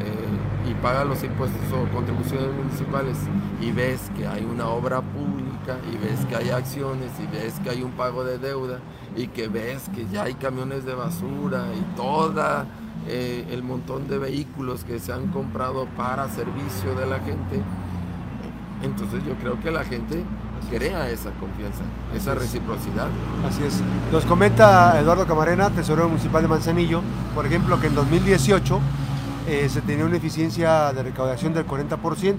eh, 0.00 0.70
y 0.70 0.74
pagas 0.74 1.06
los 1.06 1.22
impuestos 1.22 1.60
o 1.72 1.92
contribuciones 1.94 2.48
municipales 2.54 3.16
y 3.60 3.72
ves 3.72 4.10
que 4.16 4.26
hay 4.26 4.44
una 4.44 4.68
obra 4.68 5.00
pública 5.00 5.78
y 5.92 5.96
ves 5.96 6.24
que 6.26 6.36
hay 6.36 6.50
acciones 6.50 7.10
y 7.20 7.26
ves 7.26 7.60
que 7.62 7.70
hay 7.70 7.82
un 7.82 7.92
pago 7.92 8.24
de 8.24 8.38
deuda 8.38 8.80
y 9.16 9.28
que 9.28 9.48
ves 9.48 9.88
que 9.94 10.06
ya 10.12 10.24
hay 10.24 10.34
camiones 10.34 10.84
de 10.84 10.94
basura 10.94 11.66
y 11.76 11.96
toda 11.96 12.66
eh, 13.08 13.44
el 13.50 13.64
montón 13.64 14.06
de 14.06 14.18
vehículos 14.18 14.84
que 14.84 15.00
se 15.00 15.12
han 15.12 15.28
comprado 15.28 15.86
para 15.96 16.28
servicio 16.28 16.94
de 16.94 17.06
la 17.06 17.18
gente, 17.18 17.60
entonces 18.82 19.24
yo 19.26 19.34
creo 19.34 19.60
que 19.60 19.72
la 19.72 19.82
gente 19.82 20.22
crea 20.70 21.10
esa 21.10 21.30
confianza, 21.32 21.82
esa 22.14 22.34
reciprocidad. 22.34 23.08
Así 23.46 23.64
es. 23.64 23.82
Nos 24.12 24.24
comenta 24.24 24.98
Eduardo 25.00 25.26
Camarena, 25.26 25.70
tesorero 25.70 26.08
municipal 26.08 26.42
de 26.42 26.48
Manzanillo, 26.48 27.02
por 27.34 27.44
ejemplo, 27.44 27.80
que 27.80 27.88
en 27.88 27.96
2018 27.96 28.80
eh, 29.48 29.68
se 29.68 29.80
tenía 29.82 30.04
una 30.04 30.16
eficiencia 30.16 30.92
de 30.92 31.02
recaudación 31.02 31.54
del 31.54 31.66
40%. 31.66 32.36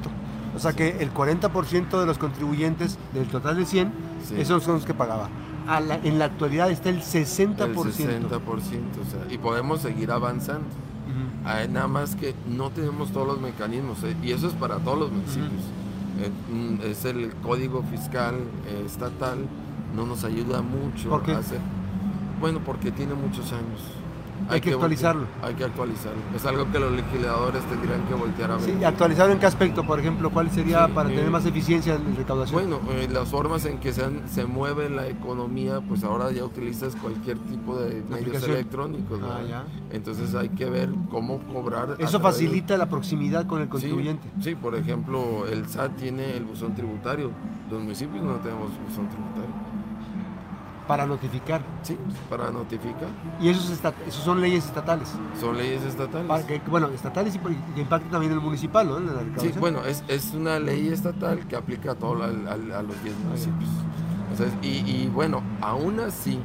O 0.56 0.60
sea 0.60 0.74
que 0.74 0.98
el 1.00 1.14
40% 1.14 2.00
de 2.00 2.06
los 2.06 2.18
contribuyentes 2.18 2.98
del 3.14 3.28
total 3.28 3.58
de 3.58 3.66
100, 3.66 3.92
esos 4.38 4.64
son 4.64 4.76
los 4.76 4.86
que 4.86 4.94
pagaba. 4.94 5.30
en 6.04 6.20
la 6.20 6.26
actualidad 6.26 6.70
está 6.70 6.90
el 6.90 7.02
60%. 7.02 7.66
El 7.66 7.76
60%, 7.76 8.30
o 8.40 8.52
sea, 8.52 9.34
y 9.34 9.38
podemos 9.38 9.82
seguir 9.82 10.12
avanzando. 10.12 10.68
nada 11.70 11.88
más 11.88 12.16
que 12.16 12.36
no 12.48 12.70
tenemos 12.70 13.12
todos 13.12 13.28
los 13.28 13.42
mecanismos, 13.42 14.04
eh, 14.04 14.16
y 14.22 14.32
eso 14.32 14.48
es 14.48 14.54
para 14.54 14.78
todos 14.78 15.00
los 15.00 15.12
municipios. 15.12 15.64
Eh, 16.20 16.30
mm, 16.52 16.82
es 16.84 17.06
el 17.06 17.34
código 17.38 17.82
fiscal 17.84 18.36
eh, 18.68 18.84
estatal, 18.86 19.40
no 19.96 20.06
nos 20.06 20.24
ayuda 20.24 20.62
mucho 20.62 21.10
¿Por 21.10 21.24
qué? 21.24 21.32
a 21.32 21.40
hacer. 21.40 21.60
Bueno, 22.40 22.60
porque 22.64 22.92
tiene 22.92 23.14
muchos 23.16 23.52
años. 23.52 23.82
Hay, 24.50 24.62
que, 24.62 24.72
actualizarlo. 24.72 25.26
Hay 25.42 25.54
que 25.56 25.64
actualizarlo. 25.64 26.20
Es 26.36 26.46
algo 26.46 26.72
que 26.72 26.80
los 26.80 26.92
legisladores 26.92 27.64
tendrían 27.64 28.02
que 28.08 28.14
voltear 28.14 28.52
a 28.52 28.56
ver. 28.58 28.66
Sí, 28.66 28.84
actualizarlo 28.84 29.34
en 29.34 29.40
qué 29.40 29.46
aspecto, 29.46 29.86
por 29.86 30.00
ejemplo, 30.00 30.30
¿cuál 30.30 30.52
sería 30.52 30.88
para 30.88 31.10
tener 31.10 31.26
eh, 31.26 31.30
más 31.30 31.46
eficiencia 31.46 31.96
en 31.96 32.16
recaudación? 32.16 32.60
Bueno, 32.60 32.80
las 33.12 33.30
formas 33.30 33.66
en 33.66 33.80
que 33.80 33.94
se, 33.94 34.04
se, 34.28 34.46
mueve 34.46 34.90
la 34.90 35.08
economía, 35.08 35.82
pues 35.82 36.04
ahora 36.04 36.32
ya 36.32 36.44
utilizas 36.44 36.96
cualquier 36.96 37.38
tipo 37.40 37.80
de 37.80 38.04
medios 38.10 38.44
electrónicos. 38.44 39.20
Ah, 39.24 39.64
Entonces 39.92 40.36
hay 40.36 40.50
que 40.50 40.70
ver 40.70 40.90
cómo 41.10 41.40
cobrar. 41.40 41.96
Eso 42.00 42.20
facilita 42.20 42.78
la 42.78 42.88
proximidad 42.88 43.46
con 43.46 43.62
el 43.62 43.70
contribuyente. 43.70 44.28
Sí, 44.42 44.56
por 44.56 44.76
ejemplo, 44.76 45.48
el 45.48 45.68
SAT 45.68 45.96
tiene 45.96 46.36
el 46.36 46.44
buzón 46.44 46.76
tributario. 46.76 47.32
Los 47.70 47.82
municipios 47.82 48.24
no 48.24 48.36
tenemos 48.38 48.70
buzón 48.88 49.08
tributario. 49.10 49.83
Para 50.88 51.06
notificar. 51.06 51.62
Sí, 51.82 51.98
para 52.30 52.52
notificar. 52.52 53.08
¿Y 53.40 53.50
esos, 53.50 53.70
esos 53.72 54.24
son 54.24 54.42
leyes 54.42 54.66
estatales? 54.66 55.10
Son 55.40 55.58
leyes 55.58 55.82
estatales. 55.84 56.62
bueno, 56.68 56.90
estatales 56.90 57.36
y 57.36 57.40
que 57.40 57.82
impactan 57.82 58.12
también 58.12 58.34
el 58.34 58.42
municipal, 58.42 58.88
¿no? 58.88 59.00
sí, 59.38 59.54
bueno, 59.60 59.86
es, 59.86 60.04
es, 60.08 60.34
una 60.34 60.60
ley 60.60 60.90
estatal 60.90 61.48
que 61.48 61.56
aplica 61.56 61.92
a, 61.92 61.96
todo, 61.96 62.24
a, 62.24 62.28
los 62.28 63.04
10 63.04 63.16
municipios. 63.18 63.70
y, 64.62 64.68
y, 64.68 65.10
bueno, 65.14 65.42
aún 65.62 66.02
así, 66.02 66.40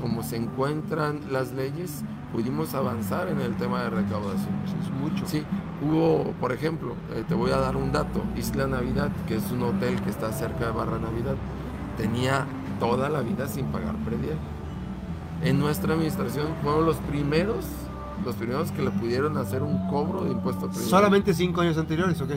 como 0.00 0.22
se 0.22 0.36
encuentran 0.36 1.20
las 1.32 1.52
leyes, 1.52 2.04
pudimos 2.32 2.74
avanzar 2.74 3.28
en 3.28 3.40
el 3.40 3.56
tema 3.56 3.82
de 3.82 3.90
recaudación. 3.90 4.54
Es 4.64 4.90
mucho. 4.90 5.26
Sí, 5.26 5.44
hubo, 5.82 6.32
por 6.40 6.52
ejemplo, 6.52 6.94
eh, 7.14 7.24
te 7.26 7.34
voy 7.34 7.50
a 7.50 7.58
dar 7.58 7.76
un 7.76 7.92
dato, 7.92 8.22
Isla 8.36 8.66
Navidad, 8.66 9.10
que 9.26 9.36
es 9.36 9.50
un 9.50 9.62
hotel 9.62 10.00
que 10.02 10.10
está 10.10 10.32
cerca 10.32 10.66
de 10.66 10.72
Barra 10.72 10.98
Navidad, 10.98 11.34
tenía 11.96 12.46
toda 12.80 13.08
la 13.08 13.20
vida 13.20 13.46
sin 13.46 13.66
pagar 13.66 13.94
predial. 14.04 14.38
En 15.44 15.60
nuestra 15.60 15.94
administración 15.94 16.48
fueron 16.62 16.86
los 16.86 16.96
primeros, 16.96 17.64
los 18.24 18.34
primeros 18.34 18.72
que 18.72 18.82
le 18.82 18.90
pudieron 18.90 19.36
hacer 19.36 19.62
un 19.62 19.88
cobro 19.88 20.24
de 20.24 20.32
impuesto 20.32 20.66
predial. 20.66 20.88
Solamente 20.88 21.32
cinco 21.32 21.60
años 21.60 21.78
anteriores, 21.78 22.20
ok. 22.20 22.30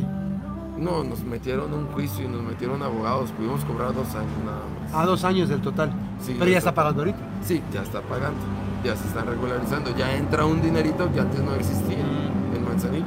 No, 0.77 1.03
nos 1.03 1.23
metieron 1.23 1.73
un 1.73 1.87
juicio 1.87 2.25
y 2.25 2.27
nos 2.27 2.43
metieron 2.43 2.81
abogados, 2.83 3.31
pudimos 3.31 3.63
cobrar 3.65 3.93
dos 3.93 4.07
años 4.15 4.31
nada 4.45 4.59
más. 4.81 4.91
Ah, 4.93 5.05
dos 5.05 5.23
años 5.23 5.49
del 5.49 5.61
total. 5.61 5.91
Sí, 6.21 6.35
Pero 6.37 6.51
ya 6.51 6.57
está 6.57 6.73
pagando 6.73 7.01
ahorita. 7.01 7.19
Sí, 7.41 7.61
ya 7.73 7.81
está 7.81 8.01
pagando, 8.01 8.39
ya 8.83 8.95
se 8.95 9.07
están 9.07 9.27
regularizando, 9.27 9.95
ya 9.95 10.15
entra 10.15 10.45
un 10.45 10.61
dinerito 10.61 11.11
que 11.11 11.19
antes 11.19 11.41
no 11.41 11.53
existía 11.55 11.97
en 11.97 12.63
Manzanillo. 12.67 13.05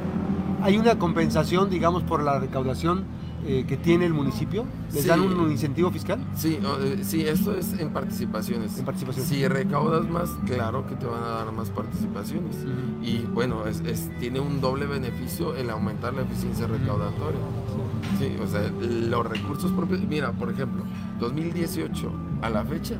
¿Hay 0.61 0.77
una 0.77 0.97
compensación, 0.97 1.69
digamos, 1.69 2.03
por 2.03 2.23
la 2.23 2.39
recaudación 2.39 3.05
eh, 3.47 3.65
que 3.67 3.77
tiene 3.77 4.05
el 4.05 4.13
municipio? 4.13 4.65
¿Les 4.93 5.03
Sí. 5.03 5.07
dan 5.07 5.21
un 5.21 5.49
incentivo 5.51 5.89
fiscal? 5.89 6.19
Sí, 6.35 6.59
eh, 6.61 6.99
sí, 7.03 7.21
esto 7.25 7.55
es 7.55 7.73
en 7.79 7.89
participaciones. 7.89 8.77
En 8.77 8.85
participación. 8.85 9.25
Si 9.25 9.47
recaudas 9.47 10.07
más, 10.09 10.29
claro 10.45 10.85
que 10.85 10.95
te 10.95 11.05
van 11.05 11.23
a 11.23 11.27
dar 11.27 11.51
más 11.51 11.69
participaciones. 11.69 12.57
Y 13.01 13.19
bueno, 13.33 13.65
es, 13.65 13.79
es- 13.81 14.09
tiene 14.19 14.39
un 14.39 14.59
doble 14.61 14.85
beneficio 14.85 15.55
el 15.55 15.69
aumentar 15.69 16.13
la 16.13 16.21
eficiencia 16.23 16.67
recaudatoria. 16.67 17.39
Sí, 18.19 18.35
o 18.43 18.47
sea, 18.47 18.69
los 18.81 19.25
recursos 19.25 19.71
propios. 19.71 20.01
Mira, 20.01 20.31
por 20.33 20.51
ejemplo, 20.51 20.83
2018 21.19 22.11
a 22.41 22.49
la 22.49 22.63
fecha, 22.65 22.95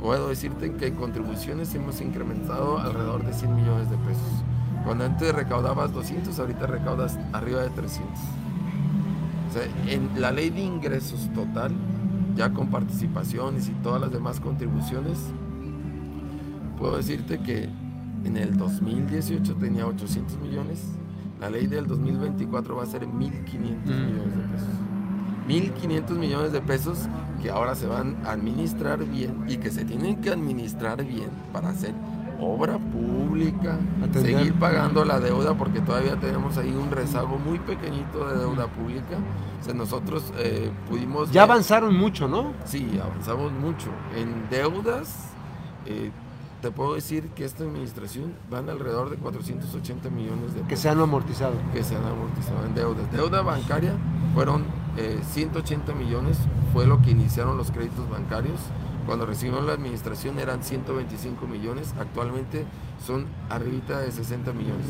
puedo 0.00 0.28
decirte 0.28 0.72
que 0.72 0.86
en 0.88 0.94
contribuciones 0.96 1.74
hemos 1.74 2.00
incrementado 2.00 2.78
alrededor 2.78 3.24
de 3.24 3.32
100 3.32 3.54
millones 3.54 3.90
de 3.90 3.96
pesos. 3.98 4.42
Cuando 4.84 5.04
antes 5.04 5.34
recaudabas 5.34 5.92
200, 5.92 6.38
ahorita 6.38 6.66
recaudas 6.66 7.18
arriba 7.34 7.60
de 7.60 7.68
300. 7.70 8.18
O 9.50 9.52
sea, 9.52 9.64
en 9.88 10.08
la 10.20 10.30
ley 10.30 10.50
de 10.50 10.60
ingresos 10.60 11.28
total, 11.34 11.72
ya 12.36 12.52
con 12.52 12.68
participaciones 12.68 13.68
y 13.68 13.72
todas 13.82 14.00
las 14.00 14.12
demás 14.12 14.38
contribuciones, 14.38 15.18
puedo 16.78 16.96
decirte 16.96 17.40
que 17.40 17.68
en 18.24 18.36
el 18.36 18.56
2018 18.56 19.56
tenía 19.56 19.86
800 19.88 20.38
millones, 20.38 20.92
la 21.40 21.50
ley 21.50 21.66
del 21.66 21.88
2024 21.88 22.76
va 22.76 22.84
a 22.84 22.86
ser 22.86 23.06
1.500 23.06 23.12
millones 23.86 24.36
de 24.36 24.42
pesos. 24.52 24.68
1.500 25.48 26.10
millones 26.16 26.52
de 26.52 26.60
pesos 26.60 26.98
que 27.42 27.50
ahora 27.50 27.74
se 27.74 27.86
van 27.86 28.16
a 28.24 28.32
administrar 28.32 29.04
bien 29.04 29.44
y 29.48 29.56
que 29.56 29.70
se 29.70 29.84
tienen 29.84 30.20
que 30.20 30.30
administrar 30.30 31.04
bien 31.04 31.30
para 31.52 31.70
hacer 31.70 31.92
obra 32.40 32.78
pública, 32.78 33.78
Atender. 34.02 34.38
seguir 34.38 34.54
pagando 34.54 35.04
la 35.04 35.20
deuda 35.20 35.54
porque 35.54 35.80
todavía 35.80 36.18
tenemos 36.18 36.56
ahí 36.58 36.70
un 36.70 36.90
rezago 36.90 37.38
muy 37.38 37.58
pequeñito 37.58 38.26
de 38.28 38.38
deuda 38.38 38.66
pública. 38.68 39.18
O 39.60 39.64
sea, 39.64 39.74
nosotros 39.74 40.32
eh, 40.38 40.70
pudimos... 40.88 41.30
Ya 41.30 41.42
avanzaron 41.42 41.96
mucho, 41.96 42.28
¿no? 42.28 42.52
Sí, 42.64 42.98
avanzamos 43.02 43.52
mucho. 43.52 43.90
En 44.16 44.48
deudas, 44.50 45.30
eh, 45.86 46.10
te 46.62 46.70
puedo 46.70 46.94
decir 46.94 47.28
que 47.30 47.44
esta 47.44 47.64
administración 47.64 48.34
van 48.50 48.68
alrededor 48.68 49.10
de 49.10 49.16
480 49.16 50.10
millones 50.10 50.54
de 50.54 50.60
Que 50.60 50.66
pesos 50.68 50.80
se 50.82 50.88
han 50.88 51.00
amortizado. 51.00 51.54
que 51.72 51.82
se 51.82 51.96
han 51.96 52.04
amortizado 52.04 52.64
en 52.66 52.74
deudas. 52.74 53.10
Deuda 53.12 53.42
bancaria 53.42 53.92
fueron 54.34 54.64
eh, 54.96 55.20
180 55.30 55.92
millones, 55.94 56.38
fue 56.72 56.86
lo 56.86 57.00
que 57.02 57.10
iniciaron 57.10 57.56
los 57.56 57.70
créditos 57.70 58.08
bancarios. 58.10 58.60
Cuando 59.10 59.26
recibieron 59.26 59.66
la 59.66 59.72
administración 59.72 60.38
eran 60.38 60.62
125 60.62 61.44
millones, 61.48 61.92
actualmente 61.98 62.64
son 63.04 63.26
arribita 63.48 63.98
de 63.98 64.12
60 64.12 64.52
millones. 64.52 64.86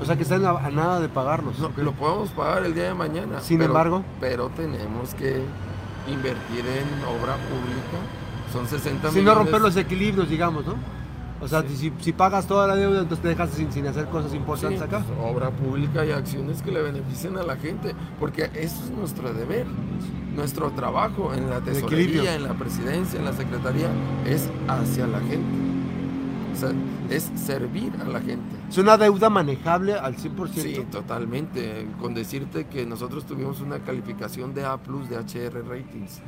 O 0.00 0.04
sea 0.04 0.14
que 0.14 0.22
están 0.22 0.44
a, 0.46 0.50
a 0.50 0.70
nada 0.70 1.00
de 1.00 1.08
pagarlos. 1.08 1.58
No, 1.58 1.66
Ok. 1.66 1.78
lo 1.78 1.90
podemos 1.90 2.28
pagar 2.30 2.64
el 2.64 2.72
día 2.72 2.84
de 2.84 2.94
mañana. 2.94 3.40
Sin 3.40 3.58
pero- 3.58 3.70
embargo. 3.72 4.04
Pero 4.20 4.48
tenemos 4.50 5.12
que 5.14 5.42
invertir 6.08 6.60
en 6.64 7.04
obra 7.04 7.34
pública. 7.34 7.98
Son 8.52 8.68
60 8.68 9.10
Sin 9.10 9.24
no 9.24 9.32
millones. 9.32 9.38
romper 9.52 9.60
los 9.62 9.76
equilibrios, 9.76 10.28
digamos, 10.28 10.64
¿no? 10.64 10.74
O 11.44 11.48
sea, 11.48 11.62
Sí. 11.62 11.76
si, 11.76 11.92
si 12.00 12.12
pagas 12.12 12.46
toda 12.46 12.66
la 12.66 12.74
deuda, 12.74 13.00
entonces 13.02 13.20
te 13.22 13.28
dejas 13.28 13.50
sin, 13.50 13.70
sin 13.70 13.86
hacer 13.86 14.06
cosas 14.06 14.30
Sí, 14.30 14.38
importantes 14.38 14.80
acá. 14.80 15.04
pues, 15.06 15.18
obra 15.30 15.50
pública 15.50 16.04
y 16.06 16.10
acciones 16.10 16.62
que 16.62 16.72
le 16.72 16.80
beneficien 16.82 17.36
a 17.36 17.42
la 17.42 17.56
gente, 17.56 17.94
porque 18.18 18.44
eso 18.54 18.82
es 18.84 18.90
nuestro 18.90 19.32
deber, 19.34 19.66
nuestro 20.34 20.70
trabajo 20.70 21.34
en 21.34 21.50
la 21.50 21.60
tesorería, 21.60 22.34
en 22.34 22.44
la 22.44 22.54
presidencia, 22.54 23.18
en 23.18 23.24
la 23.26 23.32
secretaría, 23.34 23.88
es 24.26 24.48
hacia 24.68 25.06
la 25.06 25.20
gente. 25.20 25.58
O 26.52 26.56
sea, 26.56 26.70
es 27.10 27.30
servir 27.34 27.92
a 28.00 28.08
la 28.08 28.20
gente. 28.20 28.56
Es 28.70 28.78
una 28.78 28.96
deuda 28.96 29.28
manejable 29.28 29.94
al 29.94 30.16
100%. 30.16 30.62
Sí, 30.62 30.86
totalmente. 30.90 31.86
Con 32.00 32.14
decirte 32.14 32.66
que 32.68 32.86
nosotros 32.86 33.26
tuvimos 33.26 33.60
una 33.60 33.80
calificación 33.80 34.54
de 34.54 34.64
A 34.64 34.76
plus 34.78 35.08
de 35.10 35.16
HR 35.16 35.62
Ratings. 35.68 36.20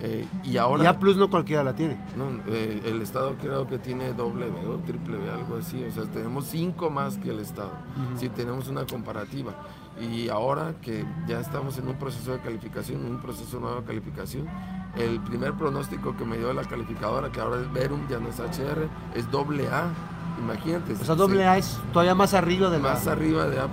Eh, 0.00 0.26
y 0.42 0.56
ahora 0.56 0.84
Y 0.84 0.86
A 0.86 0.98
Plus 0.98 1.16
no 1.16 1.30
cualquiera 1.30 1.62
la 1.62 1.74
tiene. 1.74 1.96
no, 2.16 2.26
eh, 2.48 2.82
el 2.84 3.00
Estado 3.00 3.36
creo 3.40 3.66
que 3.66 3.78
tiene 3.78 4.12
doble 4.12 4.46
B 4.46 4.66
o 4.66 4.76
triple 4.78 5.16
B, 5.18 5.30
algo 5.30 5.56
así. 5.58 5.82
O 5.84 5.90
sea, 5.90 6.04
tenemos 6.04 6.46
cinco 6.46 6.90
más 6.90 7.16
que 7.16 7.30
el 7.30 7.38
Estado. 7.40 7.72
Si 8.16 8.28
tenemos 8.28 8.68
una 8.68 8.84
comparativa. 8.86 9.52
Y 10.00 10.28
ahora 10.28 10.74
que 10.82 11.04
ya 11.28 11.38
estamos 11.38 11.78
en 11.78 11.86
un 11.86 11.94
proceso 11.94 12.32
de 12.32 12.40
calificación, 12.40 13.04
un 13.04 13.20
proceso 13.20 13.60
nuevo 13.60 13.80
de 13.80 13.86
calificación, 13.86 14.48
el 14.96 15.20
primer 15.20 15.54
pronóstico 15.54 16.16
que 16.16 16.24
me 16.24 16.36
dio 16.36 16.52
la 16.52 16.64
calificadora, 16.64 17.30
que 17.30 17.40
ahora 17.40 17.60
es 17.60 17.72
Verum, 17.72 18.00
ya 18.08 18.18
no 18.18 18.28
es 18.28 18.40
HR, 18.40 18.88
es 19.14 19.30
doble 19.30 19.68
A. 19.68 19.92
Imagínate. 20.36 20.94
O 20.94 21.04
sea, 21.04 21.14
doble 21.14 21.46
A 21.46 21.58
es 21.58 21.78
todavía 21.92 22.16
más 22.16 22.34
arriba 22.34 22.68
de 22.68 22.78
la... 22.78 22.90
Más 22.94 23.06
arriba 23.06 23.46
de 23.46 23.60
A+. 23.60 23.64
A+. 23.64 23.68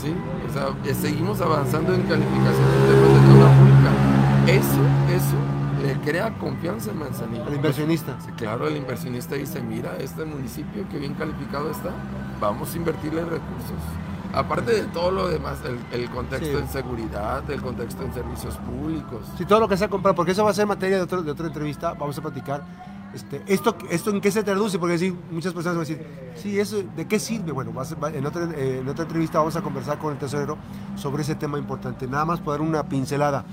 Sí, 0.00 0.14
o 0.48 0.52
sea, 0.52 0.68
eh, 0.90 0.94
seguimos 0.94 1.42
avanzando 1.42 1.92
en 1.92 2.00
calificación 2.04 3.13
Eso, 4.46 4.80
eso 5.08 5.36
le 5.82 5.94
crea 6.00 6.32
confianza 6.38 6.90
en 6.90 6.98
Manzanillo. 6.98 7.44
al 7.46 7.54
inversionista. 7.54 8.16
Sí, 8.24 8.30
claro, 8.32 8.68
el 8.68 8.76
inversionista 8.76 9.34
dice, 9.36 9.60
mira, 9.62 9.96
este 9.98 10.24
municipio 10.24 10.86
que 10.90 10.98
bien 10.98 11.14
calificado 11.14 11.70
está, 11.70 11.90
vamos 12.40 12.72
a 12.74 12.76
invertirle 12.76 13.22
recursos. 13.22 13.78
Aparte 14.34 14.72
de 14.72 14.82
todo 14.84 15.12
lo 15.12 15.28
demás, 15.28 15.58
el, 15.64 15.78
el 15.98 16.10
contexto 16.10 16.46
Sí. 16.46 16.56
en 16.56 16.68
seguridad, 16.68 17.48
el 17.50 17.62
contexto 17.62 18.02
en 18.02 18.12
servicios 18.12 18.56
públicos. 18.58 19.20
Sí, 19.38 19.44
todo 19.44 19.60
lo 19.60 19.68
que 19.68 19.76
se 19.76 19.84
ha 19.84 19.88
comprado, 19.88 20.14
porque 20.16 20.32
eso 20.32 20.44
va 20.44 20.50
a 20.50 20.54
ser 20.54 20.66
materia 20.66 20.96
de, 20.96 21.02
otro- 21.04 21.22
de 21.22 21.30
otra 21.30 21.46
entrevista, 21.46 21.94
vamos 21.94 22.18
a 22.18 22.22
platicar. 22.22 22.64
Este, 23.14 23.40
esto, 23.46 23.76
¿Esto 23.90 24.10
en 24.10 24.20
qué 24.20 24.32
se 24.32 24.42
traduce? 24.42 24.76
Porque 24.76 24.94
decir, 24.94 25.14
muchas 25.30 25.52
personas 25.54 25.76
van 25.78 25.86
a 25.86 25.88
decir, 25.88 26.04
sí, 26.34 26.58
eso, 26.58 26.82
¿de 26.96 27.06
qué 27.06 27.20
sirve? 27.20 27.52
Bueno, 27.52 27.72
va 27.72 27.82
a 27.82 27.84
ser- 27.84 28.02
va- 28.02 28.10
en, 28.10 28.26
otra, 28.26 28.48
eh, 28.56 28.80
en 28.80 28.88
otra 28.88 29.04
entrevista 29.04 29.38
vamos 29.38 29.54
a 29.54 29.62
conversar 29.62 29.98
con 29.98 30.12
el 30.12 30.18
tesorero 30.18 30.58
sobre 30.96 31.22
ese 31.22 31.36
tema 31.36 31.56
importante. 31.56 32.08
Nada 32.08 32.24
más 32.24 32.40
poder 32.40 32.60
una 32.60 32.82
pincelada. 32.88 33.44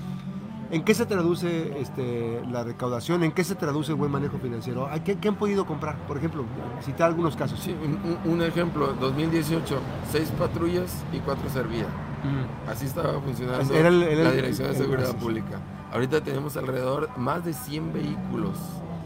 ¿En 0.72 0.84
qué 0.84 0.94
se 0.94 1.04
traduce 1.06 1.78
este, 1.80 2.40
la 2.50 2.64
recaudación? 2.64 3.22
¿En 3.24 3.32
qué 3.32 3.44
se 3.44 3.54
traduce 3.54 3.92
el 3.92 3.96
buen 3.98 4.10
manejo 4.10 4.38
financiero? 4.38 4.86
¿A 4.86 5.04
¿Qué, 5.04 5.18
qué 5.18 5.28
han 5.28 5.36
podido 5.36 5.66
comprar? 5.66 5.96
Por 6.08 6.16
ejemplo, 6.16 6.44
citar 6.82 7.08
algunos 7.08 7.36
casos. 7.36 7.60
Sí, 7.60 7.76
un, 7.84 8.32
un- 8.32 8.42
ejemplo, 8.42 8.94
2018, 8.98 9.78
seis 10.10 10.30
patrullas 10.38 11.04
y 11.12 11.18
cuatro 11.18 11.48
servían. 11.50 11.86
Mm. 12.24 12.70
Así 12.70 12.86
estaba 12.86 13.20
funcionando 13.20 13.74
Era 13.74 13.88
el- 13.88 14.02
era 14.02 14.22
la 14.24 14.30
el- 14.30 14.36
Dirección 14.36 14.68
de 14.72 14.78
Seguridad. 14.78 15.14
Pública. 15.16 15.58
Ahorita 15.92 16.22
tenemos 16.22 16.56
alrededor 16.56 17.10
más 17.18 17.44
de 17.44 17.52
100 17.52 17.92
vehículos 17.92 18.56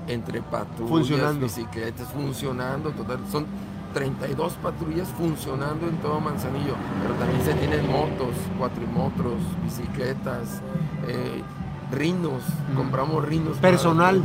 entre 0.07 0.41
patrullas, 0.43 0.89
Funcionando. 0.89 1.41
bicicletas, 1.47 2.07
funcionando 2.13 2.91
total. 2.93 3.19
Son 3.33 3.45
32 3.93 4.53
patrullas 4.63 5.09
funcionando 5.19 5.89
en 5.89 5.97
todo 5.97 6.21
Manzanillo, 6.21 6.75
pero 7.03 7.15
también 7.15 7.43
se 7.43 7.55
tienen 7.55 7.91
motos, 7.91 8.35
cuatrimotros, 8.57 9.35
bicicletas, 9.65 10.61
eh, 11.09 11.43
rinos, 11.93 12.43
Mm. 12.73 12.77
compramos 12.77 13.25
rinos. 13.25 13.57
Personal. 13.59 14.23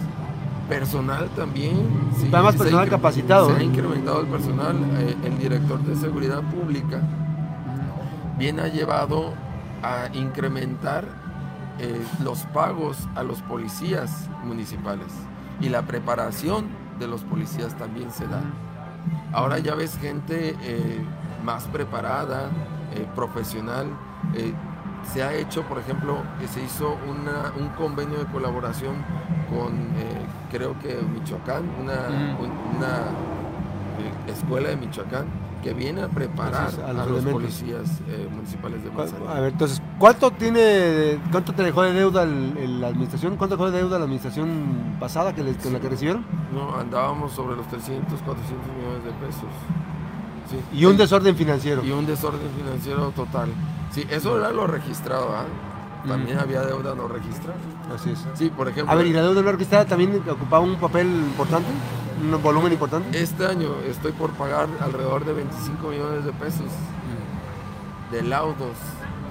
Personal 0.70 1.28
también. 1.36 1.74
sí, 2.16 2.30
se 2.30 2.36
ha 2.36 2.42
personal 2.44 2.88
incre- 2.88 2.90
capacitado, 2.92 3.48
Se 3.50 3.56
ha 3.58 3.60
¿eh? 3.60 3.64
incrementado 3.66 4.22
el 4.22 4.28
personal. 4.28 4.76
eh, 5.00 5.16
el 5.26 5.38
director 5.38 5.80
de 5.82 5.96
Seguridad 5.96 6.42
Pública 6.44 7.02
bien 8.38 8.60
ha 8.60 8.68
llevado 8.68 9.34
a 9.84 10.08
incrementar 10.14 11.04
eh, 11.80 12.02
los 12.24 12.44
pagos 12.54 12.98
a 13.16 13.24
los 13.24 13.42
policías 13.42 14.30
municipales 14.46 15.08
y 15.60 15.70
la 15.70 15.82
preparación 15.84 16.68
de 17.00 17.08
los 17.08 17.24
policías 17.24 17.76
también 17.76 18.12
se 18.12 18.28
da. 18.28 18.42
Ahora 19.34 19.58
ya 19.60 19.74
ves 19.76 19.98
gente 20.00 20.56
eh, 20.62 21.04
más 21.44 21.64
preparada, 21.66 22.50
eh, 22.94 23.08
profesional. 23.16 23.88
Se 25.12 25.24
ha 25.24 25.34
hecho, 25.34 25.64
por 25.64 25.80
ejemplo, 25.80 26.18
que 26.40 26.48
se 26.48 26.64
hizo 26.64 26.98
una- 27.10 27.52
un 27.60 27.70
convenio 27.70 28.20
de 28.20 28.26
colaboración 28.26 28.96
con, 29.50 29.74
eh, 29.98 30.26
creo 30.52 30.78
que 30.80 31.00
Michoacán, 31.14 31.64
una, 31.82 31.94
eh, 34.00 34.32
escuela 34.32 34.70
de 34.70 34.78
Michoacán, 34.78 35.26
que 35.62 35.74
viene 35.76 36.02
a 36.02 36.08
preparar 36.08 36.70
a 36.88 36.90
a 36.90 37.06
los 37.06 37.24
policías 37.24 38.00
eh, 38.08 38.28
municipales 38.32 38.84
de 38.84 38.90
Manzanillo. 38.90 39.30
A 39.30 39.40
ver, 39.42 39.52
entonces, 39.52 39.80
¿cuánto 40.00 40.32
tiene, 40.32 41.20
cuánto 41.32 41.54
te 41.54 41.62
dejó 41.62 41.84
de 41.84 41.94
deuda 41.94 42.24
el- 42.24 42.58
el- 42.58 42.82
la 42.82 42.88
administración? 42.88 43.36
¿Cuánto 43.38 43.58
dejó 43.58 43.70
de 43.70 43.78
deuda 43.78 44.00
la 44.00 44.06
administración 44.06 44.96
pasada 45.00 45.36
que 45.36 45.44
les- 45.44 45.58
con 45.58 45.74
la 45.74 45.80
que 45.80 45.90
recibieron? 45.90 46.26
No, 46.52 46.76
andábamos 46.76 47.34
sobre 47.34 47.56
los 47.56 47.68
300, 47.68 48.20
400 48.22 48.68
millones 48.76 49.04
de 49.04 49.12
pesos. 49.26 49.50
Sí. 50.50 50.58
Y 50.80 50.86
un 50.86 50.98
desorden 50.98 51.36
financiero. 51.36 51.84
Y 51.86 51.92
un 51.92 52.06
desorden 52.08 52.50
financiero 52.58 53.12
total. 53.12 53.50
Sí, 53.92 54.06
eso 54.10 54.38
era 54.38 54.52
lo 54.52 54.68
registrado, 54.68 55.36
¿ah? 55.36 55.46
También 56.08 56.38
Mm. 56.38 56.42
había 56.42 56.62
deuda 56.62 56.96
no 56.96 57.08
registrada. 57.08 57.58
Así 57.94 58.12
es. 58.12 58.26
Sí, 58.34 58.50
por 58.50 58.68
ejemplo, 58.68 58.92
A 58.92 58.96
ver, 58.96 59.06
¿y 59.08 59.14
la 59.14 59.22
deuda 59.22 59.42
no 59.42 59.52
registrada 59.52 59.86
también 59.86 60.22
ocupaba 60.30 60.62
un 60.64 60.76
papel 60.78 61.08
importante? 61.08 61.68
¿Un 62.22 62.42
volumen 62.42 62.72
importante? 62.74 63.20
este 63.22 63.46
año 63.46 63.70
estoy 63.88 64.12
por 64.12 64.32
pagar 64.32 64.68
alrededor 64.80 65.26
de 65.26 65.34
25 65.34 65.88
millones 65.90 66.24
de 66.26 66.32
pesos 66.34 66.68
de 68.12 68.22
laudos 68.24 68.76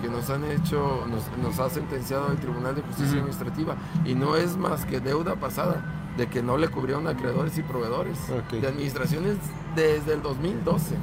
que 0.02 0.08
nos 0.08 0.30
han 0.30 0.44
hecho, 0.44 1.04
nos, 1.08 1.24
nos 1.42 1.58
ha 1.58 1.68
sentenciado 1.68 2.30
el 2.32 2.38
Tribunal 2.38 2.74
de 2.74 2.80
Justicia. 2.82 3.18
Administrativa. 3.18 3.74
Y 4.06 4.14
no 4.14 4.36
es 4.36 4.56
más 4.56 4.86
que 4.86 4.98
deuda 5.00 5.34
pasada, 5.36 5.84
de 6.16 6.26
que 6.28 6.42
no 6.42 6.56
le 6.56 6.68
cubrieron 6.68 7.06
a 7.06 7.10
acreedores 7.10 7.58
y 7.58 7.62
proveedores. 7.62 8.18
De 8.50 8.66
administraciones 8.66 9.36
desde 9.76 10.14
el 10.14 10.22
2012. 10.22 10.94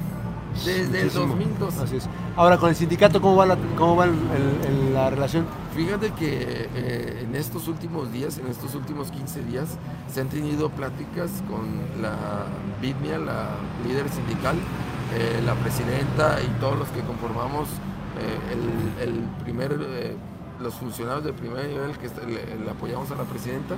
Desde 0.64 0.82
el 0.98 1.04
Muchísimo. 1.04 1.26
2012. 1.26 1.82
Así 1.82 1.96
es. 1.96 2.08
Ahora, 2.36 2.58
con 2.58 2.68
el 2.70 2.76
sindicato, 2.76 3.20
¿cómo 3.20 3.36
va 3.36 3.46
la, 3.46 3.56
cómo 3.76 3.96
va 3.96 4.04
el- 4.04 4.10
el- 4.12 4.66
el- 4.88 4.94
la 4.94 5.10
relación? 5.10 5.46
Fíjate 5.74 6.10
que 6.12 6.68
eh, 6.74 7.24
en 7.28 7.34
estos 7.36 7.68
últimos 7.68 8.12
días, 8.12 8.38
en 8.38 8.46
estos 8.48 8.74
últimos 8.74 9.10
15 9.10 9.42
días, 9.44 9.78
se 10.12 10.20
han 10.20 10.28
tenido 10.28 10.70
pláticas 10.70 11.30
con 11.48 11.66
la 12.02 12.14
BIDMIA, 12.80 13.18
la 13.18 13.48
líder 13.86 14.08
sindical, 14.08 14.56
eh, 15.14 15.40
la 15.44 15.54
presidenta 15.54 16.38
y 16.42 16.48
todos 16.60 16.78
los 16.78 16.88
que 16.88 17.00
conformamos 17.02 17.68
eh, 18.20 19.02
el, 19.02 19.12
primer, 19.44 19.78
los 20.60 20.74
funcionarios 20.74 21.24
de 21.24 21.32
primer 21.32 21.66
nivel 21.66 21.96
que 21.98 22.08
le 22.26 22.70
apoyamos 22.70 23.10
a 23.12 23.14
la 23.16 23.22
presidenta 23.24 23.76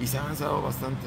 y 0.00 0.06
se 0.06 0.16
ha 0.18 0.22
avanzado 0.22 0.62
bastante. 0.62 1.06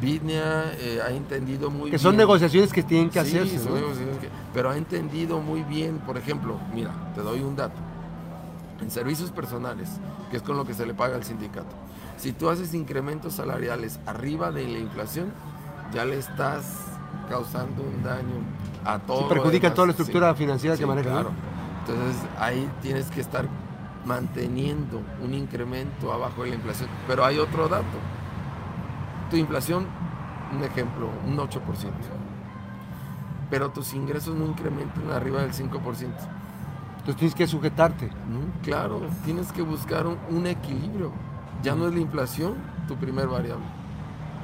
BIDMIA 0.00 0.72
eh, 0.78 1.00
ha 1.06 1.10
entendido 1.10 1.70
muy 1.70 1.84
Que 1.84 1.90
bien. 1.96 1.98
son 2.00 2.16
negociaciones 2.16 2.72
que 2.72 2.82
tienen 2.82 3.08
que 3.10 3.22
Sí, 3.24 3.36
hacerse. 3.38 3.58
son 3.58 3.74
¿no? 3.74 3.80
negociaciones 3.80 4.18
que- 4.18 4.28
pero 4.52 4.70
ha 4.70 4.76
entendido 4.76 5.40
muy 5.40 5.62
bien, 5.62 5.98
por 5.98 6.16
ejemplo, 6.18 6.58
mira, 6.74 6.90
te 7.14 7.22
doy 7.22 7.40
un 7.40 7.56
dato. 7.56 7.76
En 8.80 8.90
servicios 8.90 9.30
personales, 9.30 9.88
que 10.30 10.36
es 10.36 10.42
con 10.42 10.56
lo 10.56 10.66
que 10.66 10.74
se 10.74 10.84
le 10.86 10.92
paga 10.92 11.16
al 11.16 11.24
sindicato, 11.24 11.74
si 12.18 12.32
tú 12.32 12.50
haces 12.50 12.74
incrementos 12.74 13.34
salariales 13.34 13.98
arriba 14.06 14.50
de 14.52 14.66
la 14.68 14.78
inflación, 14.78 15.32
ya 15.94 16.04
le 16.04 16.18
estás 16.18 16.64
causando 17.30 17.82
un 17.82 18.02
daño 18.02 18.34
a 18.84 18.98
todo. 18.98 19.20
Sí, 19.22 19.24
perjudica 19.30 19.72
toda 19.72 19.86
la 19.88 19.92
Sí, 19.94 20.02
estructura 20.02 20.34
financiera 20.34 20.76
que 20.76 20.84
maneja. 20.86 21.10
Claro. 21.10 21.30
Entonces 21.88 22.16
ahí 22.38 22.68
tienes 22.82 23.06
que 23.10 23.20
estar 23.20 23.46
manteniendo 24.04 25.00
un 25.24 25.34
incremento 25.34 26.12
abajo 26.12 26.42
de 26.44 26.50
la 26.50 26.54
inflación. 26.56 26.88
Pero 27.08 27.24
hay 27.24 27.38
otro 27.38 27.68
dato. 27.68 27.84
Tu 29.30 29.36
inflación, 29.36 29.86
un 30.56 30.62
ejemplo, 30.64 31.08
un 31.26 31.36
8%. 31.36 31.58
Pero 33.50 33.70
tus 33.70 33.94
ingresos 33.94 34.34
no 34.36 34.46
incrementan 34.46 35.10
arriba 35.12 35.40
del 35.42 35.52
5%. 35.52 35.70
Entonces 36.98 37.16
tienes 37.16 37.34
que 37.34 37.46
sujetarte. 37.46 38.06
¿no? 38.08 38.40
Claro, 38.62 39.00
tienes 39.24 39.52
que 39.52 39.62
buscar 39.62 40.06
un, 40.06 40.16
un 40.30 40.46
equilibrio. 40.46 41.12
Ya 41.62 41.74
no 41.74 41.86
es 41.88 41.94
la 41.94 42.00
inflación 42.00 42.54
tu 42.88 42.96
primer 42.96 43.28
variable. 43.28 43.64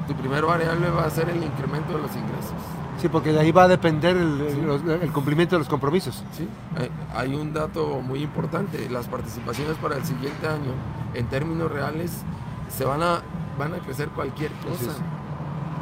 Tu 0.06 0.14
primer 0.14 0.44
variable 0.44 0.88
va 0.90 1.04
a 1.04 1.10
ser 1.10 1.28
el 1.30 1.42
incremento 1.42 1.92
de 1.94 2.02
los 2.02 2.10
ingresos. 2.14 2.54
Sí, 2.98 3.08
porque 3.08 3.32
de 3.32 3.40
ahí 3.40 3.50
va 3.50 3.64
a 3.64 3.68
depender 3.68 4.16
el, 4.16 4.40
el- 4.40 4.66
los- 4.66 4.82
el 4.84 5.12
cumplimiento 5.12 5.56
de 5.56 5.60
los 5.60 5.68
compromisos. 5.68 6.22
¿sí? 6.32 6.48
Hay, 6.76 6.90
hay 7.14 7.34
un 7.34 7.52
dato 7.52 8.00
muy 8.00 8.22
importante. 8.22 8.88
Las 8.90 9.08
participaciones 9.08 9.76
para 9.78 9.96
el 9.96 10.04
siguiente 10.04 10.46
año, 10.46 10.72
en 11.14 11.26
términos 11.26 11.70
reales, 11.70 12.12
se 12.68 12.84
van 12.84 13.02
a, 13.02 13.20
van 13.62 13.74
a 13.74 13.78
crecer 13.78 14.08
cualquier 14.10 14.50
cosa 14.52 14.92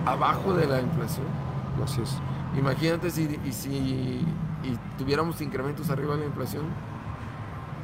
abajo 0.07 0.55
de 0.55 0.67
la 0.67 0.81
inflación. 0.81 1.27
Así 1.85 2.01
es. 2.03 2.17
Imagínate 2.59 3.11
si, 3.11 3.39
y 3.45 3.53
si 3.53 3.69
y 4.63 4.79
tuviéramos 4.99 5.41
incrementos 5.41 5.89
arriba 5.91 6.15
de 6.15 6.21
la 6.23 6.27
inflación, 6.27 6.65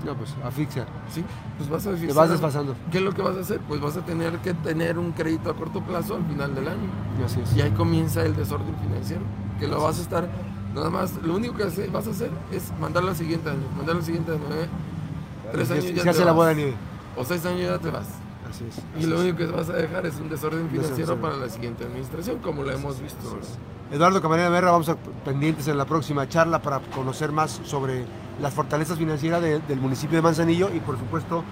No, 0.05 0.15
pues 0.15 0.35
asfixia. 0.45 0.85
¿sí? 1.11 1.25
Pues 1.57 1.71
vas 1.71 1.87
a 1.87 1.91
Te 1.93 1.97
fixar- 1.97 2.15
vas 2.15 2.31
desfasando. 2.31 2.75
¿Qué 2.93 2.99
es 2.99 3.05
lo 3.05 3.13
que 3.13 3.23
vas 3.23 3.37
a 3.37 3.41
hacer? 3.41 3.61
Pues 3.67 3.81
vas 3.81 3.97
a 3.97 4.03
tener 4.03 4.37
que 4.41 4.53
tener 4.53 4.99
un 4.99 5.13
crédito 5.13 5.51
a 5.51 5.55
corto 5.55 5.81
plazo 5.81 6.17
al 6.17 6.25
final 6.27 6.55
del 6.55 6.69
año. 6.69 6.91
Así 7.25 7.41
es. 7.41 7.57
Y 7.57 7.63
ahí 7.63 7.71
comienza 7.71 8.23
el 8.23 8.37
desorden 8.37 8.77
financiero. 8.77 9.23
Que 9.59 9.67
lo 9.67 9.81
vas 9.83 9.99
a 9.99 10.03
estar, 10.03 10.29
nada 10.75 10.91
más, 10.91 11.15
lo 11.23 11.35
único 11.35 11.55
que 11.57 11.65
vas 11.91 12.07
a 12.07 12.11
hacer 12.11 12.31
es 12.53 12.71
mandarlo 12.79 13.09
al 13.11 13.17
siguiente 13.17 13.49
año. 13.49 13.67
Mandarlo 13.75 14.01
al 14.01 14.05
siguiente 14.07 14.33
año. 14.33 14.43
¿eh? 14.53 14.69
Tres 15.53 15.69
Se- 15.69 15.75
años 15.75 15.85
se 15.87 15.95
ya 15.95 16.03
te 16.03 16.11
hace 16.11 16.21
la 16.21 16.27
vas. 16.27 16.35
bola 16.37 16.49
de 16.51 16.55
nieve. 16.57 16.75
O 17.17 17.25
seis 17.25 17.47
años 17.47 17.61
ya 17.63 17.79
te 17.79 17.91
vas. 17.91 18.07
Así 18.51 18.65
es. 18.69 19.03
Y 19.03 19.07
lo 19.07 19.21
único 19.21 19.39
que 19.39 19.47
vas 19.47 19.69
a 19.69 19.75
dejar 19.75 20.07
es 20.07 20.17
un 20.21 20.29
desorden 20.29 20.69
financiero 20.69 20.97
Desorden. 20.97 21.21
para 21.23 21.37
la 21.37 21.49
siguiente 21.49 21.85
administración, 21.85 22.39
como 22.39 22.63
lo 22.63 22.71
hemos 22.73 23.01
visto. 23.01 23.39
Eduardo 23.91 24.21
Camarena 24.21 24.49
Berra, 24.49 24.73
vamos 24.73 24.89
a 24.89 24.93
estar 24.93 25.13
pendientes 25.25 25.69
en 25.69 25.79
la 25.79 25.85
próxima 25.85 26.29
charla 26.29 26.61
para 26.61 26.81
conocer 26.95 27.31
más 27.33 27.61
sobre 27.65 28.05
las 28.41 28.53
fortalezas 28.53 28.99
financieras 28.99 29.41
de- 29.43 29.61
del 29.61 29.81
municipio 29.81 30.17
de 30.17 30.23
Manzanillo 30.23 30.71
y 30.75 30.81
por 30.81 30.99
supuesto 30.99 31.45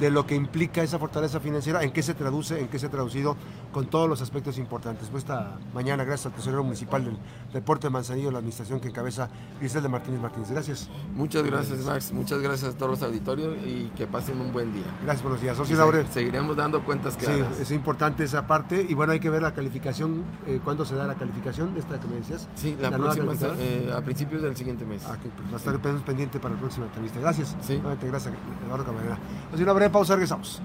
de 0.00 0.10
lo 0.10 0.26
que 0.26 0.34
implica 0.34 0.82
esa 0.82 0.98
fortaleza 0.98 1.40
financiera, 1.40 1.82
en 1.82 1.92
qué 1.92 2.02
se 2.02 2.14
traduce, 2.14 2.58
en 2.58 2.68
qué 2.68 2.78
se 2.78 2.86
ha 2.86 2.90
traducido 2.90 3.36
con 3.70 3.86
todos 3.86 4.08
los 4.08 4.22
aspectos 4.22 4.56
importantes. 4.58 5.08
Pues 5.10 5.24
esta 5.24 5.58
mañana, 5.74 6.04
gracias 6.04 6.26
al 6.26 6.32
tesorero 6.32 6.64
municipal 6.64 7.04
del 7.04 7.18
deporte 7.52 7.86
de 7.86 7.90
Manzanillo, 7.90 8.30
la 8.30 8.38
administración 8.38 8.80
que 8.80 8.88
encabeza 8.88 9.28
Griselda 9.60 9.88
Martínez 9.88 10.20
Martínez. 10.20 10.50
Gracias. 10.50 10.88
Muchas 11.14 11.42
gracias, 11.44 11.80
Max. 11.80 12.12
Muchas 12.12 12.40
gracias 12.40 12.74
a 12.74 12.78
todos 12.78 12.92
los 12.92 13.02
auditorios 13.02 13.56
y 13.64 13.90
que 13.94 14.06
pasen 14.06 14.40
un 14.40 14.52
buen 14.52 14.72
día. 14.72 14.84
Gracias 15.04 15.22
por 15.22 15.32
los 15.32 15.40
días. 15.40 15.56
Socio 15.56 15.76
Laure. 15.76 16.06
seguiremos 16.10 16.56
dando 16.56 16.82
cuentas 16.82 17.14
Sí, 17.18 17.26
claras. 17.26 17.60
es 17.60 17.70
importante 17.70 18.24
esa 18.24 18.46
parte 18.46 18.86
y 18.88 18.94
bueno, 18.94 19.12
hay 19.12 19.20
que 19.20 19.28
ver 19.28 19.42
la 19.42 19.52
calificación, 19.52 20.24
eh, 20.46 20.60
cuándo 20.64 20.86
se 20.86 20.94
da 20.94 21.06
la 21.06 21.14
calificación 21.14 21.74
de 21.74 21.80
esta 21.80 22.00
que 22.00 22.08
me 22.08 22.16
decías. 22.16 22.48
Sí, 22.54 22.76
la, 22.80 22.90
próxima, 22.90 23.34
eh, 23.58 23.92
a 23.94 24.00
principios 24.00 24.40
del 24.40 24.56
siguiente 24.56 24.86
mes. 24.86 25.04
Ah, 25.06 25.18
que 25.22 25.28
pues, 25.28 25.48
va 25.50 25.54
a 25.54 25.58
estar 25.58 26.04
pendiente 26.04 26.40
para 26.40 26.54
la 26.54 26.60
próxima 26.60 26.86
entrevista. 26.86 27.20
Gracias. 27.20 27.54
Sí. 27.60 27.74
Nuevamente, 27.74 28.06
gracias, 28.06 28.34
Eduardo 28.64 28.84
Camarena. 28.86 29.18
Una 29.52 29.72
breve 29.72 29.89
pausa, 29.90 30.14
regresamos. 30.14 30.60